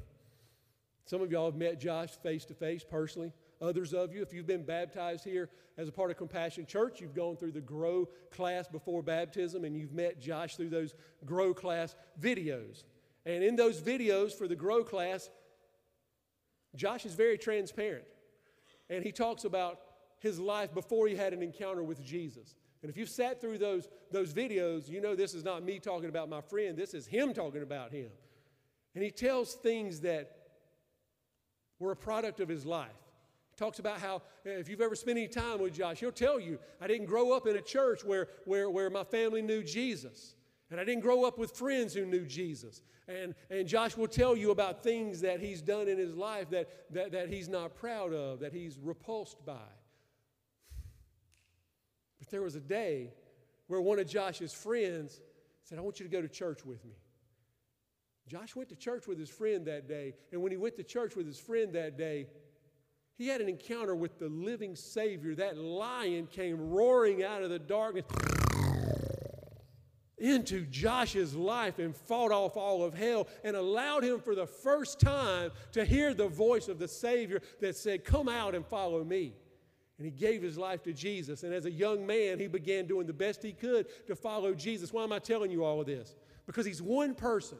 [1.04, 3.32] Some of y'all have met Josh face to face personally.
[3.60, 7.14] Others of you, if you've been baptized here as a part of Compassion Church, you've
[7.14, 10.94] gone through the Grow class before baptism and you've met Josh through those
[11.26, 12.84] Grow class videos.
[13.26, 15.28] And in those videos for the Grow class,
[16.74, 18.04] Josh is very transparent.
[18.88, 19.80] And he talks about
[20.20, 22.54] his life before he had an encounter with Jesus.
[22.82, 26.08] And if you've sat through those, those videos, you know this is not me talking
[26.08, 28.08] about my friend, this is him talking about him.
[28.94, 30.39] And he tells things that
[31.80, 32.88] were a product of his life.
[33.50, 36.38] He talks about how, eh, if you've ever spent any time with Josh, he'll tell
[36.38, 40.36] you, I didn't grow up in a church where, where, where my family knew Jesus.
[40.70, 42.82] And I didn't grow up with friends who knew Jesus.
[43.08, 46.68] And, and Josh will tell you about things that he's done in his life that,
[46.92, 49.56] that, that he's not proud of, that he's repulsed by.
[52.20, 53.10] But there was a day
[53.66, 55.20] where one of Josh's friends
[55.64, 56.94] said, I want you to go to church with me.
[58.30, 61.16] Josh went to church with his friend that day, and when he went to church
[61.16, 62.28] with his friend that day,
[63.18, 65.34] he had an encounter with the living Savior.
[65.34, 68.04] That lion came roaring out of the darkness
[70.16, 75.00] into Josh's life and fought off all of hell and allowed him for the first
[75.00, 79.34] time to hear the voice of the Savior that said, Come out and follow me.
[79.98, 81.42] And he gave his life to Jesus.
[81.42, 84.92] And as a young man, he began doing the best he could to follow Jesus.
[84.92, 86.14] Why am I telling you all of this?
[86.46, 87.58] Because he's one person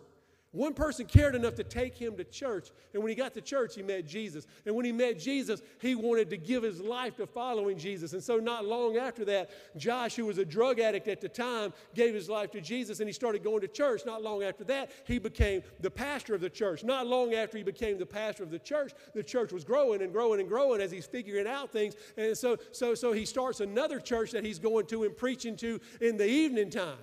[0.53, 2.71] one person cared enough to take him to church.
[2.93, 4.49] And when he got to church, he met Jesus.
[4.67, 8.15] And when he met Jesus, he wanted to give his life to following Jesus.
[8.15, 11.73] And so, not long after that, Josh, who was a drug addict at the time,
[11.95, 14.03] gave his life to Jesus and he started going to church.
[14.05, 16.83] Not long after that, he became the pastor of the church.
[16.83, 20.13] Not long after he became the pastor of the church, the church was growing and
[20.13, 21.95] growing and growing as he's figuring out things.
[22.17, 25.81] And so, so, so he starts another church that he's going to and preaching to
[26.01, 26.99] in the evening time.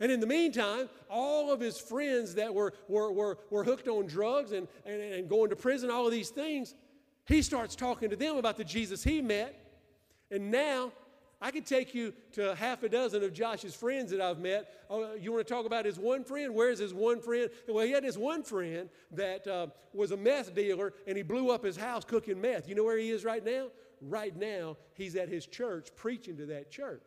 [0.00, 4.06] And in the meantime, all of his friends that were, were, were, were hooked on
[4.06, 6.74] drugs and, and, and going to prison, all of these things,
[7.26, 9.60] he starts talking to them about the Jesus he met.
[10.30, 10.92] And now,
[11.40, 14.86] I could take you to half a dozen of Josh's friends that I've met.
[14.88, 16.54] Oh, you want to talk about his one friend?
[16.54, 17.50] Where's his one friend?
[17.68, 21.50] Well, he had this one friend that uh, was a meth dealer and he blew
[21.50, 22.68] up his house cooking meth.
[22.68, 23.66] You know where he is right now?
[24.00, 27.02] Right now, he's at his church preaching to that church.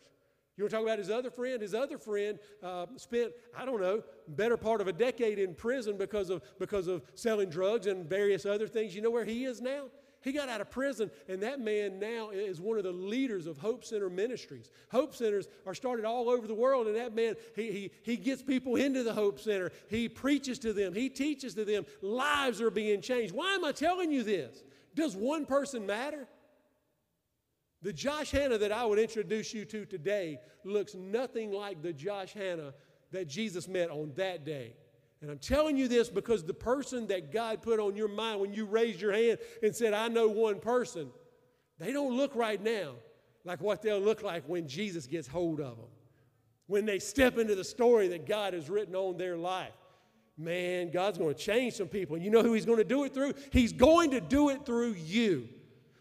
[0.57, 1.61] You want to talk about his other friend?
[1.61, 5.97] His other friend uh, spent, I don't know, better part of a decade in prison
[5.97, 8.95] because of, because of selling drugs and various other things.
[8.95, 9.85] You know where he is now?
[10.21, 13.59] He got out of prison, and that man now is one of the leaders of
[13.59, 14.71] Hope Center Ministries.
[14.89, 18.41] Hope Centers are started all over the world, and that man, he, he, he gets
[18.41, 19.71] people into the Hope Center.
[19.89, 21.85] He preaches to them, he teaches to them.
[22.01, 23.33] Lives are being changed.
[23.33, 24.63] Why am I telling you this?
[24.95, 26.27] Does one person matter?
[27.81, 32.33] The Josh Hanna that I would introduce you to today looks nothing like the Josh
[32.33, 32.73] Hanna
[33.11, 34.73] that Jesus met on that day.
[35.21, 38.53] And I'm telling you this because the person that God put on your mind when
[38.53, 41.09] you raised your hand and said, I know one person,
[41.79, 42.93] they don't look right now
[43.43, 45.87] like what they'll look like when Jesus gets hold of them.
[46.67, 49.71] When they step into the story that God has written on their life.
[50.37, 52.15] Man, God's going to change some people.
[52.15, 53.33] And you know who He's going to do it through?
[53.51, 55.47] He's going to do it through you.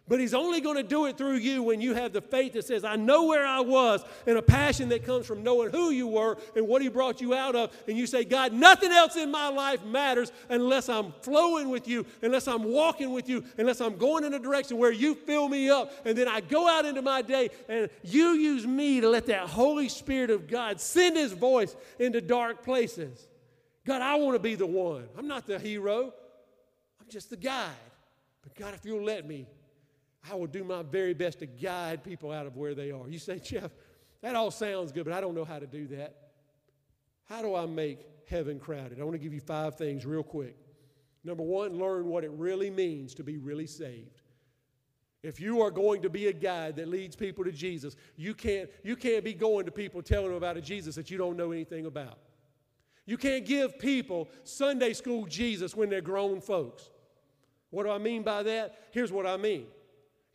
[0.09, 2.65] But he's only going to do it through you when you have the faith that
[2.65, 6.07] says, I know where I was, and a passion that comes from knowing who you
[6.07, 7.77] were and what he brought you out of.
[7.89, 12.07] And you say, God, nothing else in my life matters unless I'm flowing with you,
[12.23, 15.71] unless I'm walking with you, unless I'm going in a direction where you fill me
[15.71, 15.93] up.
[16.05, 19.49] And then I go out into my day and you use me to let that
[19.49, 23.27] Holy Spirit of God send his voice into dark places.
[23.85, 25.09] God, I want to be the one.
[25.19, 26.13] I'm not the hero,
[27.01, 27.71] I'm just the guide.
[28.43, 29.49] But God, if you'll let me,
[30.31, 33.09] I will do my very best to guide people out of where they are.
[33.09, 33.71] You say, Jeff,
[34.23, 36.17] that all sounds good, but I don't know how to do that.
[37.27, 37.99] How do I make
[38.29, 39.01] heaven crowded?
[39.01, 40.57] I want to give you five things real quick.
[41.25, 44.23] Number one, learn what it really means to be really saved.
[45.23, 48.71] If you are going to be a guide that leads people to Jesus, you can't,
[48.85, 51.51] you can't be going to people telling them about a Jesus that you don't know
[51.51, 52.19] anything about.
[53.07, 56.91] You can't give people Sunday school Jesus when they're grown folks.
[57.71, 58.79] What do I mean by that?
[58.93, 59.67] Here's what I mean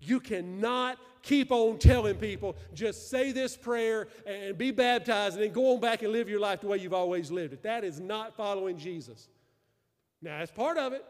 [0.01, 5.51] you cannot keep on telling people, just say this prayer and be baptized and then
[5.51, 7.63] go on back and live your life the way you've always lived it.
[7.63, 9.29] That is not following Jesus.
[10.21, 11.05] Now, that's part of it.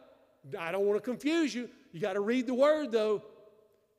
[0.57, 1.69] I don't want to confuse you.
[1.91, 3.23] You got to read the word, though.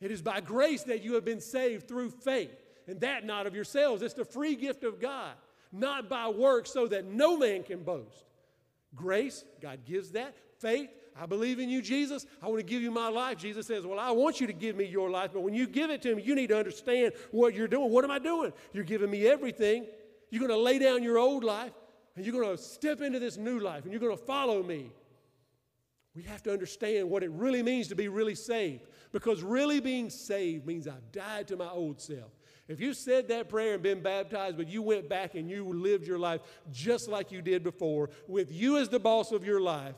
[0.01, 2.51] It is by grace that you have been saved through faith,
[2.89, 4.03] and that not of yourselves.
[4.03, 5.33] It's the free gift of God,
[5.71, 8.25] not by works, so that no man can boast.
[8.95, 10.35] Grace, God gives that.
[10.59, 10.91] Faith,
[11.21, 12.27] I believe in you, Jesus.
[12.43, 13.39] I want to give you my life.
[13.39, 15.91] Jesus says, Well, I want you to give me your life, but when you give
[15.91, 17.91] it to me, you need to understand what you're doing.
[17.91, 18.53] What am I doing?
[18.73, 19.87] You're giving me everything.
[20.31, 21.73] You're going to lay down your old life,
[22.17, 24.91] and you're going to step into this new life, and you're going to follow me.
[26.15, 28.83] We have to understand what it really means to be really saved.
[29.13, 32.33] Because really being saved means I've died to my old self.
[32.69, 36.07] If you said that prayer and been baptized, but you went back and you lived
[36.07, 36.41] your life
[36.71, 39.95] just like you did before, with you as the boss of your life,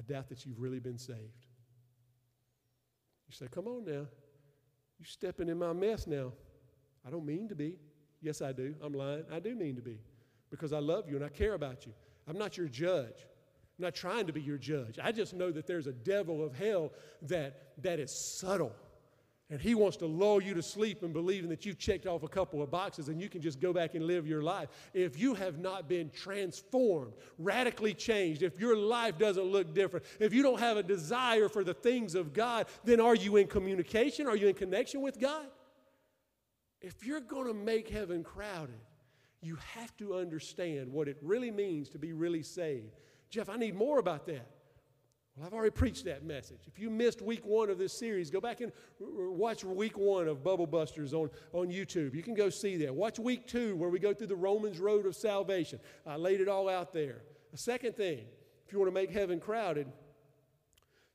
[0.00, 1.46] I doubt that you've really been saved.
[3.28, 4.06] You say, Come on now.
[4.98, 6.32] You're stepping in my mess now.
[7.06, 7.76] I don't mean to be.
[8.22, 8.74] Yes, I do.
[8.82, 9.24] I'm lying.
[9.30, 9.98] I do mean to be
[10.50, 11.92] because I love you and I care about you.
[12.28, 13.26] I'm not your judge.
[13.78, 14.98] I'm not trying to be your judge.
[15.02, 16.92] I just know that there's a devil of hell
[17.22, 18.74] that, that is subtle
[19.50, 22.28] and he wants to lull you to sleep and believing that you've checked off a
[22.28, 24.68] couple of boxes and you can just go back and live your life.
[24.94, 30.32] If you have not been transformed, radically changed, if your life doesn't look different, if
[30.32, 34.28] you don't have a desire for the things of God, then are you in communication?
[34.28, 35.46] Are you in connection with God?
[36.80, 38.80] If you're going to make heaven crowded,
[39.42, 42.94] you have to understand what it really means to be really saved.
[43.30, 44.46] Jeff, I need more about that.
[45.40, 46.60] Well, I've already preached that message.
[46.66, 50.44] If you missed week one of this series, go back and watch week one of
[50.44, 52.14] Bubble Busters on, on YouTube.
[52.14, 52.94] You can go see that.
[52.94, 55.80] Watch week two, where we go through the Romans road of salvation.
[56.06, 57.22] I laid it all out there.
[57.52, 58.26] The second thing,
[58.66, 59.86] if you want to make heaven crowded,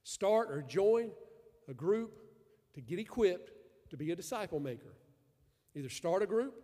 [0.02, 1.12] start or join
[1.68, 2.18] a group
[2.74, 3.52] to get equipped
[3.92, 4.96] to be a disciple maker.
[5.76, 6.56] Either start a group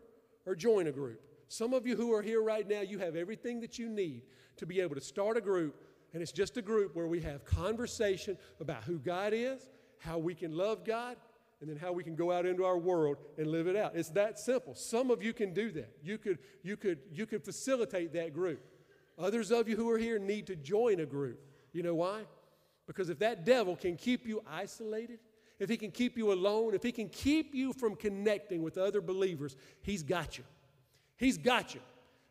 [0.47, 1.21] or join a group.
[1.47, 4.23] Some of you who are here right now, you have everything that you need
[4.57, 5.75] to be able to start a group,
[6.13, 10.33] and it's just a group where we have conversation about who God is, how we
[10.33, 11.15] can love God,
[11.61, 13.95] and then how we can go out into our world and live it out.
[13.95, 14.75] It's that simple.
[14.75, 15.95] Some of you can do that.
[16.03, 18.61] You could, you could, you could facilitate that group.
[19.17, 21.39] Others of you who are here need to join a group.
[21.71, 22.21] You know why?
[22.87, 25.19] Because if that devil can keep you isolated,
[25.59, 28.99] if he can keep you alone, if he can keep you from connecting with other
[28.99, 30.43] believers, he's got you.
[31.17, 31.81] He's got you.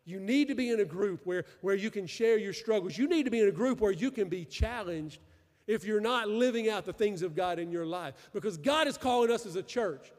[0.05, 2.97] You need to be in a group where, where you can share your struggles.
[2.97, 5.19] You need to be in a group where you can be challenged
[5.67, 8.15] if you're not living out the things of God in your life.
[8.33, 10.11] Because God is calling us as a church.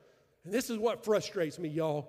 [0.45, 2.09] And this is what frustrates me, y'all.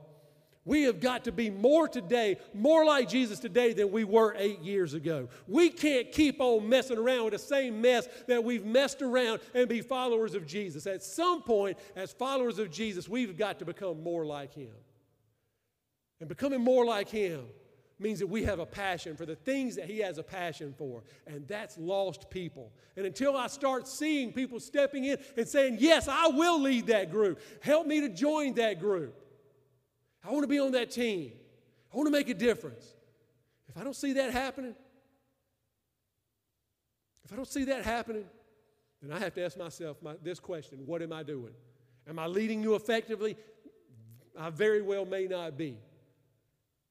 [0.66, 4.62] We have got to be more today, more like Jesus today than we were eight
[4.62, 5.28] years ago.
[5.46, 9.68] We can't keep on messing around with the same mess that we've messed around and
[9.68, 10.88] be followers of Jesus.
[10.88, 14.72] At some point, as followers of Jesus, we've got to become more like Him.
[16.22, 17.46] And becoming more like Him
[18.04, 21.01] means that we have a passion for the things that He has a passion for,
[21.26, 22.72] and that's lost people.
[22.95, 27.10] And until I start seeing people stepping in and saying, Yes, I will lead that
[27.10, 29.16] group, help me to join that group.
[30.24, 31.32] I want to be on that team,
[31.91, 32.86] I want to make a difference.
[33.68, 34.76] If I don't see that happening,
[37.26, 38.26] if I don't see that happening,
[39.01, 41.54] then I have to ask myself my, this question What am I doing?
[42.08, 43.38] Am I leading you effectively?
[44.38, 45.78] I very well may not be.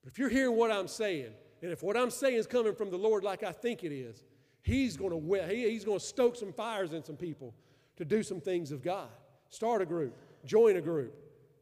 [0.02, 1.32] But if you're hearing what I'm saying,
[1.62, 4.24] and if what I'm saying is coming from the Lord like I think it is,
[4.62, 7.54] He's going to he, He's going to stoke some fires in some people
[7.96, 9.08] to do some things of God.
[9.48, 11.14] Start a group, join a group.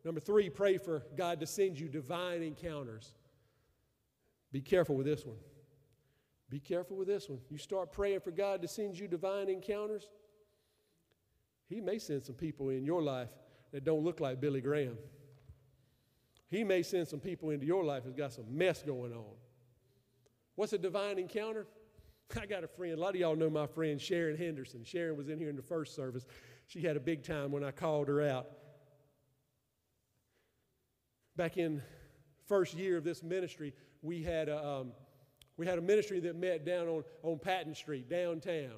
[0.04, 3.12] Number three, pray for God to send you divine encounters.
[4.52, 5.36] Be careful with this one.
[6.48, 7.38] Be careful with this one.
[7.48, 10.08] You start praying for God to send you divine encounters,
[11.68, 13.28] He may send some people in your life
[13.72, 14.96] that don't look like Billy Graham.
[16.50, 19.34] He may send some people into your life that's got some mess going on.
[20.56, 21.66] What's a divine encounter?
[22.40, 22.94] I got a friend.
[22.94, 24.84] A lot of y'all know my friend Sharon Henderson.
[24.84, 26.26] Sharon was in here in the first service.
[26.66, 28.48] She had a big time when I called her out.
[31.36, 31.82] Back in
[32.46, 33.72] first year of this ministry,
[34.02, 34.92] we had a, um,
[35.56, 38.72] we had a ministry that met down on, on Patton Street, downtown.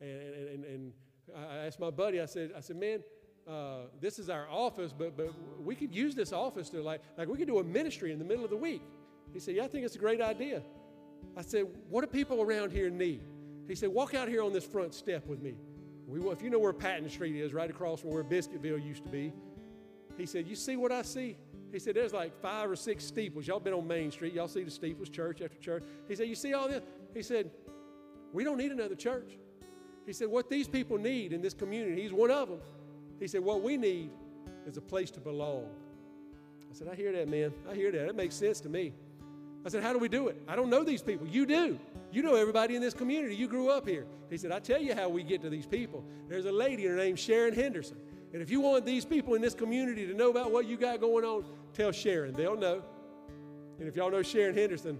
[0.00, 0.92] And, and, and, and
[1.36, 3.00] I asked my buddy, I said, I said, man,
[3.48, 5.32] uh, this is our office, but, but
[5.62, 8.24] we could use this office to like, like we could do a ministry in the
[8.24, 8.82] middle of the week.
[9.32, 10.62] He said, yeah, I think it's a great idea.
[11.36, 13.22] I said, what do people around here need?
[13.66, 15.54] He said, walk out here on this front step with me.
[16.06, 19.10] We, if you know where Patton Street is, right across from where Biscuitville used to
[19.10, 19.32] be,
[20.16, 21.36] he said, you see what I see?
[21.70, 23.46] He said, there's like five or six steeples.
[23.46, 24.32] Y'all been on Main Street.
[24.32, 25.84] Y'all see the steeples, church after church.
[26.08, 26.82] He said, you see all this?
[27.14, 27.50] He said,
[28.32, 29.38] we don't need another church.
[30.06, 32.60] He said, what these people need in this community, he's one of them,
[33.20, 34.10] he said, What we need
[34.66, 35.66] is a place to belong.
[36.70, 37.52] I said, I hear that, man.
[37.70, 38.06] I hear that.
[38.06, 38.92] That makes sense to me.
[39.64, 40.40] I said, How do we do it?
[40.46, 41.26] I don't know these people.
[41.26, 41.78] You do.
[42.10, 43.36] You know everybody in this community.
[43.36, 44.06] You grew up here.
[44.30, 46.04] He said, I tell you how we get to these people.
[46.28, 47.98] There's a lady, her name's Sharon Henderson.
[48.32, 51.00] And if you want these people in this community to know about what you got
[51.00, 52.34] going on, tell Sharon.
[52.34, 52.82] They'll know.
[53.78, 54.98] And if y'all know Sharon Henderson,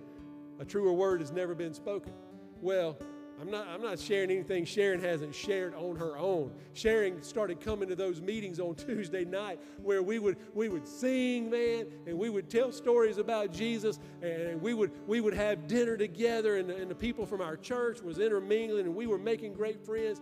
[0.59, 2.13] a truer word has never been spoken.
[2.61, 2.97] Well,
[3.41, 6.53] I'm not, I'm not sharing anything Sharon hasn't shared on her own.
[6.73, 11.49] Sharon started coming to those meetings on Tuesday night where we would, we would sing,
[11.49, 15.97] man, and we would tell stories about Jesus, and we would, we would have dinner
[15.97, 19.53] together, and the, and the people from our church was intermingling, and we were making
[19.55, 20.21] great friends.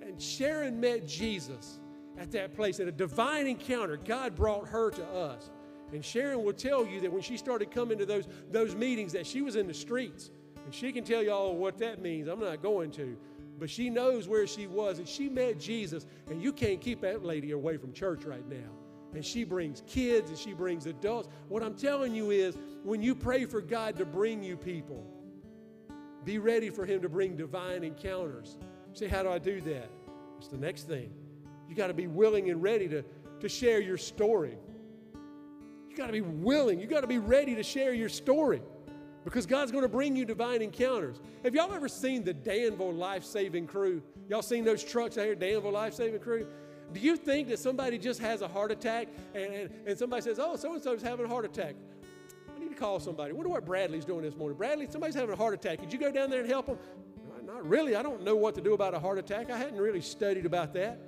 [0.00, 1.80] And Sharon met Jesus
[2.16, 3.98] at that place at a divine encounter.
[3.98, 5.50] God brought her to us.
[5.92, 9.26] And Sharon will tell you that when she started coming to those, those meetings that
[9.26, 10.30] she was in the streets.
[10.64, 12.28] And she can tell y'all what that means.
[12.28, 13.16] I'm not going to.
[13.58, 17.24] But she knows where she was, and she met Jesus, and you can't keep that
[17.24, 18.70] lady away from church right now.
[19.14, 21.28] And she brings kids and she brings adults.
[21.48, 25.06] What I'm telling you is when you pray for God to bring you people,
[26.24, 28.56] be ready for Him to bring divine encounters.
[28.92, 29.88] Say, how do I do that?
[30.38, 31.12] It's the next thing.
[31.68, 33.04] You got to be willing and ready to,
[33.38, 34.58] to share your story.
[35.88, 36.80] You got to be willing.
[36.80, 38.62] You got to be ready to share your story
[39.24, 41.20] because God's going to bring you divine encounters.
[41.42, 44.02] Have y'all ever seen the Danville Life Saving Crew?
[44.28, 46.46] Y'all seen those trucks out here, Danville Life Saving Crew?
[46.92, 50.38] Do you think that somebody just has a heart attack and, and, and somebody says,
[50.38, 51.74] oh, so and so's having a heart attack?
[52.54, 53.30] I need to call somebody.
[53.30, 54.56] I wonder what Bradley's doing this morning.
[54.56, 55.80] Bradley, somebody's having a heart attack.
[55.80, 56.78] Could you go down there and help them?
[57.44, 57.94] Not really.
[57.94, 59.50] I don't know what to do about a heart attack.
[59.50, 60.98] I hadn't really studied about that.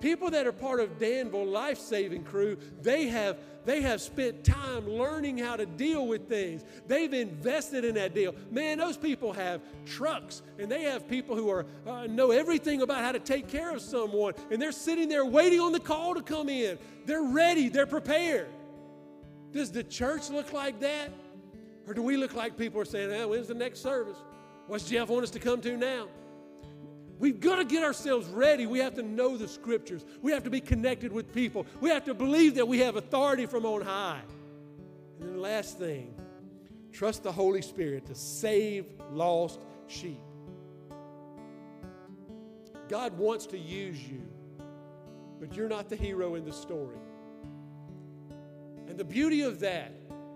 [0.00, 4.88] People that are part of Danville Life Saving Crew, they have they have spent time
[4.88, 6.64] learning how to deal with things.
[6.86, 8.34] They've invested in that deal.
[8.50, 13.04] Man, those people have trucks and they have people who are uh, know everything about
[13.04, 16.22] how to take care of someone and they're sitting there waiting on the call to
[16.22, 16.78] come in.
[17.04, 18.48] They're ready, they're prepared.
[19.52, 21.12] Does the church look like that?
[21.86, 24.16] Or do we look like people are saying, hey, when's the next service?
[24.68, 26.08] What's Jeff want us to come to now?
[27.20, 28.64] We've got to get ourselves ready.
[28.64, 30.06] We have to know the scriptures.
[30.22, 31.66] We have to be connected with people.
[31.82, 34.22] We have to believe that we have authority from on high.
[35.18, 36.14] And then the last thing,
[36.92, 40.18] trust the Holy Spirit to save lost sheep.
[42.88, 44.22] God wants to use you,
[45.38, 46.96] but you're not the hero in the story.
[48.88, 49.92] And the beauty of that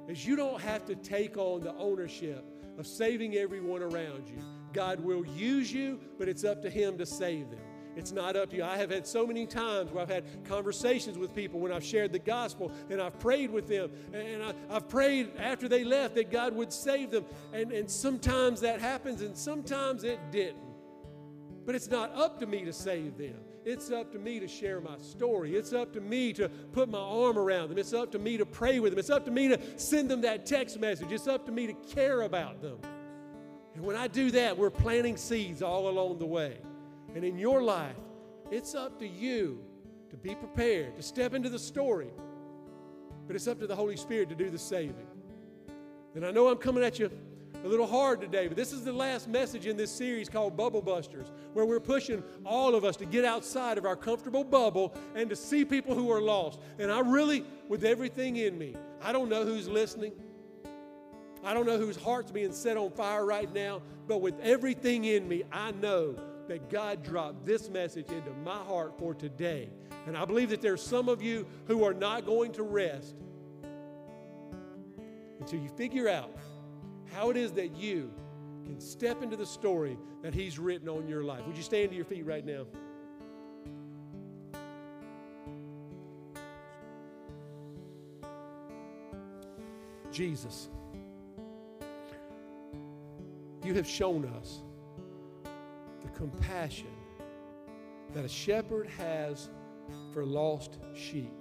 [0.06, 2.44] is you don't have to take on the ownership
[2.76, 4.53] of saving everyone around you.
[4.74, 7.60] God will use you, but it's up to Him to save them.
[7.96, 8.64] It's not up to you.
[8.64, 12.12] I have had so many times where I've had conversations with people when I've shared
[12.12, 13.90] the gospel and I've prayed with them.
[14.12, 17.24] And I, have prayed after they left that God would save them.
[17.52, 20.58] And, and sometimes that happens and sometimes it didn't.
[21.64, 23.36] But it's not up to me to save them.
[23.64, 25.56] It's up to me to share my story.
[25.56, 27.78] It's up to me to put my arm around them.
[27.78, 28.98] It's up to me to pray with them.
[28.98, 31.10] It's up to me to send them that text message.
[31.12, 32.76] It's up to me to care about them.
[33.74, 36.58] And when I do that, we're planting seeds all along the way.
[37.14, 37.96] And in your life,
[38.50, 39.60] it's up to you
[40.10, 42.10] to be prepared, to step into the story.
[43.26, 45.06] But it's up to the Holy Spirit to do the saving.
[46.14, 47.10] And I know I'm coming at you
[47.64, 50.82] a little hard today, but this is the last message in this series called Bubble
[50.82, 55.30] Busters, where we're pushing all of us to get outside of our comfortable bubble and
[55.30, 56.60] to see people who are lost.
[56.78, 60.12] And I really, with everything in me, I don't know who's listening.
[61.44, 65.28] I don't know whose heart's being set on fire right now, but with everything in
[65.28, 66.16] me, I know
[66.48, 69.68] that God dropped this message into my heart for today.
[70.06, 73.14] And I believe that there's some of you who are not going to rest
[75.40, 76.34] until you figure out
[77.12, 78.10] how it is that you
[78.64, 81.46] can step into the story that He's written on your life.
[81.46, 82.64] Would you stand to your feet right now?
[90.10, 90.68] Jesus
[93.64, 94.62] you have shown us
[96.02, 96.94] the compassion
[98.12, 99.48] that a shepherd has
[100.12, 101.32] for lost sheep.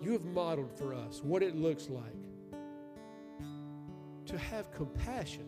[0.00, 2.02] You have modeled for us what it looks like
[4.26, 5.46] to have compassion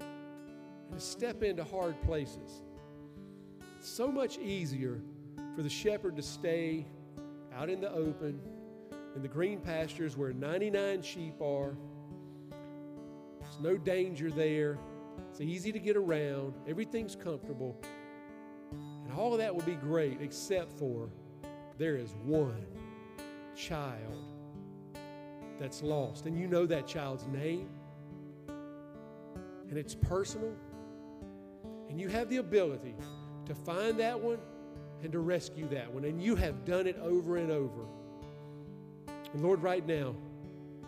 [0.00, 2.62] and to step into hard places.
[3.78, 5.00] It's so much easier
[5.54, 6.86] for the shepherd to stay
[7.54, 8.40] out in the open
[9.14, 11.76] in the green pastures where 99 sheep are
[13.54, 14.78] there's no danger there.
[15.30, 16.54] It's easy to get around.
[16.66, 17.76] Everything's comfortable.
[18.72, 21.08] And all of that would be great, except for
[21.78, 22.66] there is one
[23.54, 24.24] child
[25.58, 26.26] that's lost.
[26.26, 27.68] And you know that child's name.
[29.68, 30.52] And it's personal.
[31.88, 32.94] And you have the ability
[33.46, 34.38] to find that one
[35.02, 36.04] and to rescue that one.
[36.04, 37.86] And you have done it over and over.
[39.32, 40.14] And Lord, right now,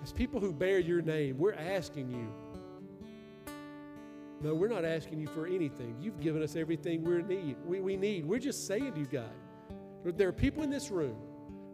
[0.02, 2.32] as people who bear your name, we're asking you
[4.43, 5.97] no, we're not asking you for anything.
[6.01, 7.57] You've given us everything we need.
[7.64, 8.26] We, we need.
[8.26, 9.30] We're just saying to you, God,
[10.05, 11.16] there are people in this room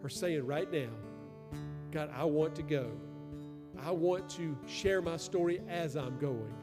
[0.02, 0.88] are saying right now,
[1.90, 2.90] God, I want to go.
[3.84, 6.54] I want to share my story as I'm going.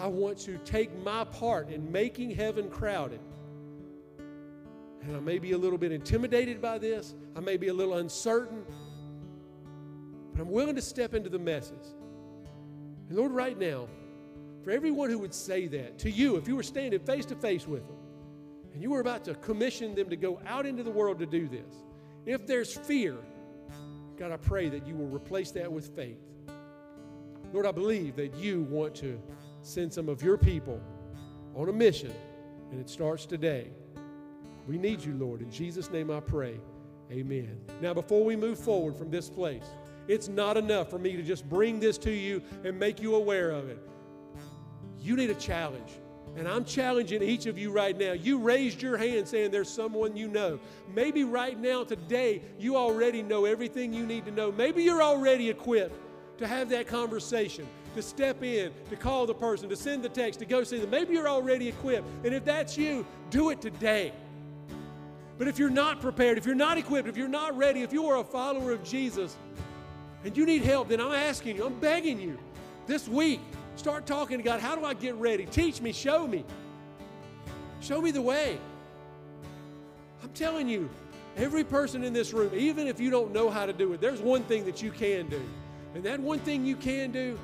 [0.00, 3.20] I want to take my part in making heaven crowded.
[5.02, 7.14] And I may be a little bit intimidated by this.
[7.34, 8.64] I may be a little uncertain.
[10.32, 11.94] But I'm willing to step into the messes.
[13.08, 13.88] And Lord, right now,
[14.62, 17.66] for everyone who would say that to you, if you were standing face to face
[17.66, 17.96] with them
[18.72, 21.48] and you were about to commission them to go out into the world to do
[21.48, 21.74] this,
[22.26, 23.16] if there's fear,
[24.16, 26.18] God, I pray that you will replace that with faith.
[27.52, 29.20] Lord, I believe that you want to
[29.62, 30.80] send some of your people
[31.54, 32.12] on a mission,
[32.70, 33.68] and it starts today.
[34.66, 35.42] We need you, Lord.
[35.42, 36.60] In Jesus' name I pray.
[37.10, 37.60] Amen.
[37.80, 39.64] Now, before we move forward from this place,
[40.08, 43.50] it's not enough for me to just bring this to you and make you aware
[43.50, 43.78] of it.
[45.02, 45.98] You need a challenge.
[46.36, 48.12] And I'm challenging each of you right now.
[48.12, 50.58] You raised your hand saying there's someone you know.
[50.94, 54.50] Maybe right now, today, you already know everything you need to know.
[54.50, 55.94] Maybe you're already equipped
[56.38, 60.40] to have that conversation, to step in, to call the person, to send the text,
[60.40, 60.88] to go see them.
[60.88, 62.08] Maybe you're already equipped.
[62.24, 64.12] And if that's you, do it today.
[65.36, 68.06] But if you're not prepared, if you're not equipped, if you're not ready, if you
[68.06, 69.36] are a follower of Jesus
[70.24, 72.38] and you need help, then I'm asking you, I'm begging you
[72.86, 73.40] this week,
[73.76, 74.60] start talking to God.
[74.60, 75.46] How do I get ready?
[75.46, 76.44] Teach me, show me.
[77.80, 78.58] Show me the way.
[80.22, 80.88] I'm telling you,
[81.36, 84.20] every person in this room, even if you don't know how to do it, there's
[84.20, 85.42] one thing that you can do.
[85.94, 87.38] And that one thing you can do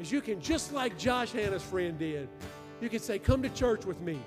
[0.00, 2.28] is you can, just like Josh Hanna's friend did,
[2.80, 4.18] you can say, Come to church with me.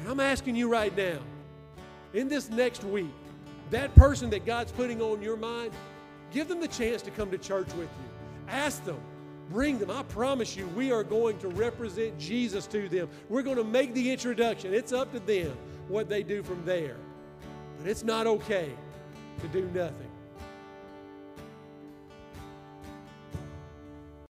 [0.00, 1.18] And I'm asking you right now,
[2.12, 3.12] in this next week,
[3.70, 5.72] that person that God's putting on your mind,
[6.32, 8.48] give them the chance to come to church with you.
[8.48, 9.00] Ask them,
[9.50, 9.90] bring them.
[9.90, 13.08] I promise you, we are going to represent Jesus to them.
[13.28, 14.74] We're going to make the introduction.
[14.74, 15.56] It's up to them
[15.88, 16.96] what they do from there.
[17.78, 18.70] But it's not okay
[19.40, 20.10] to do nothing.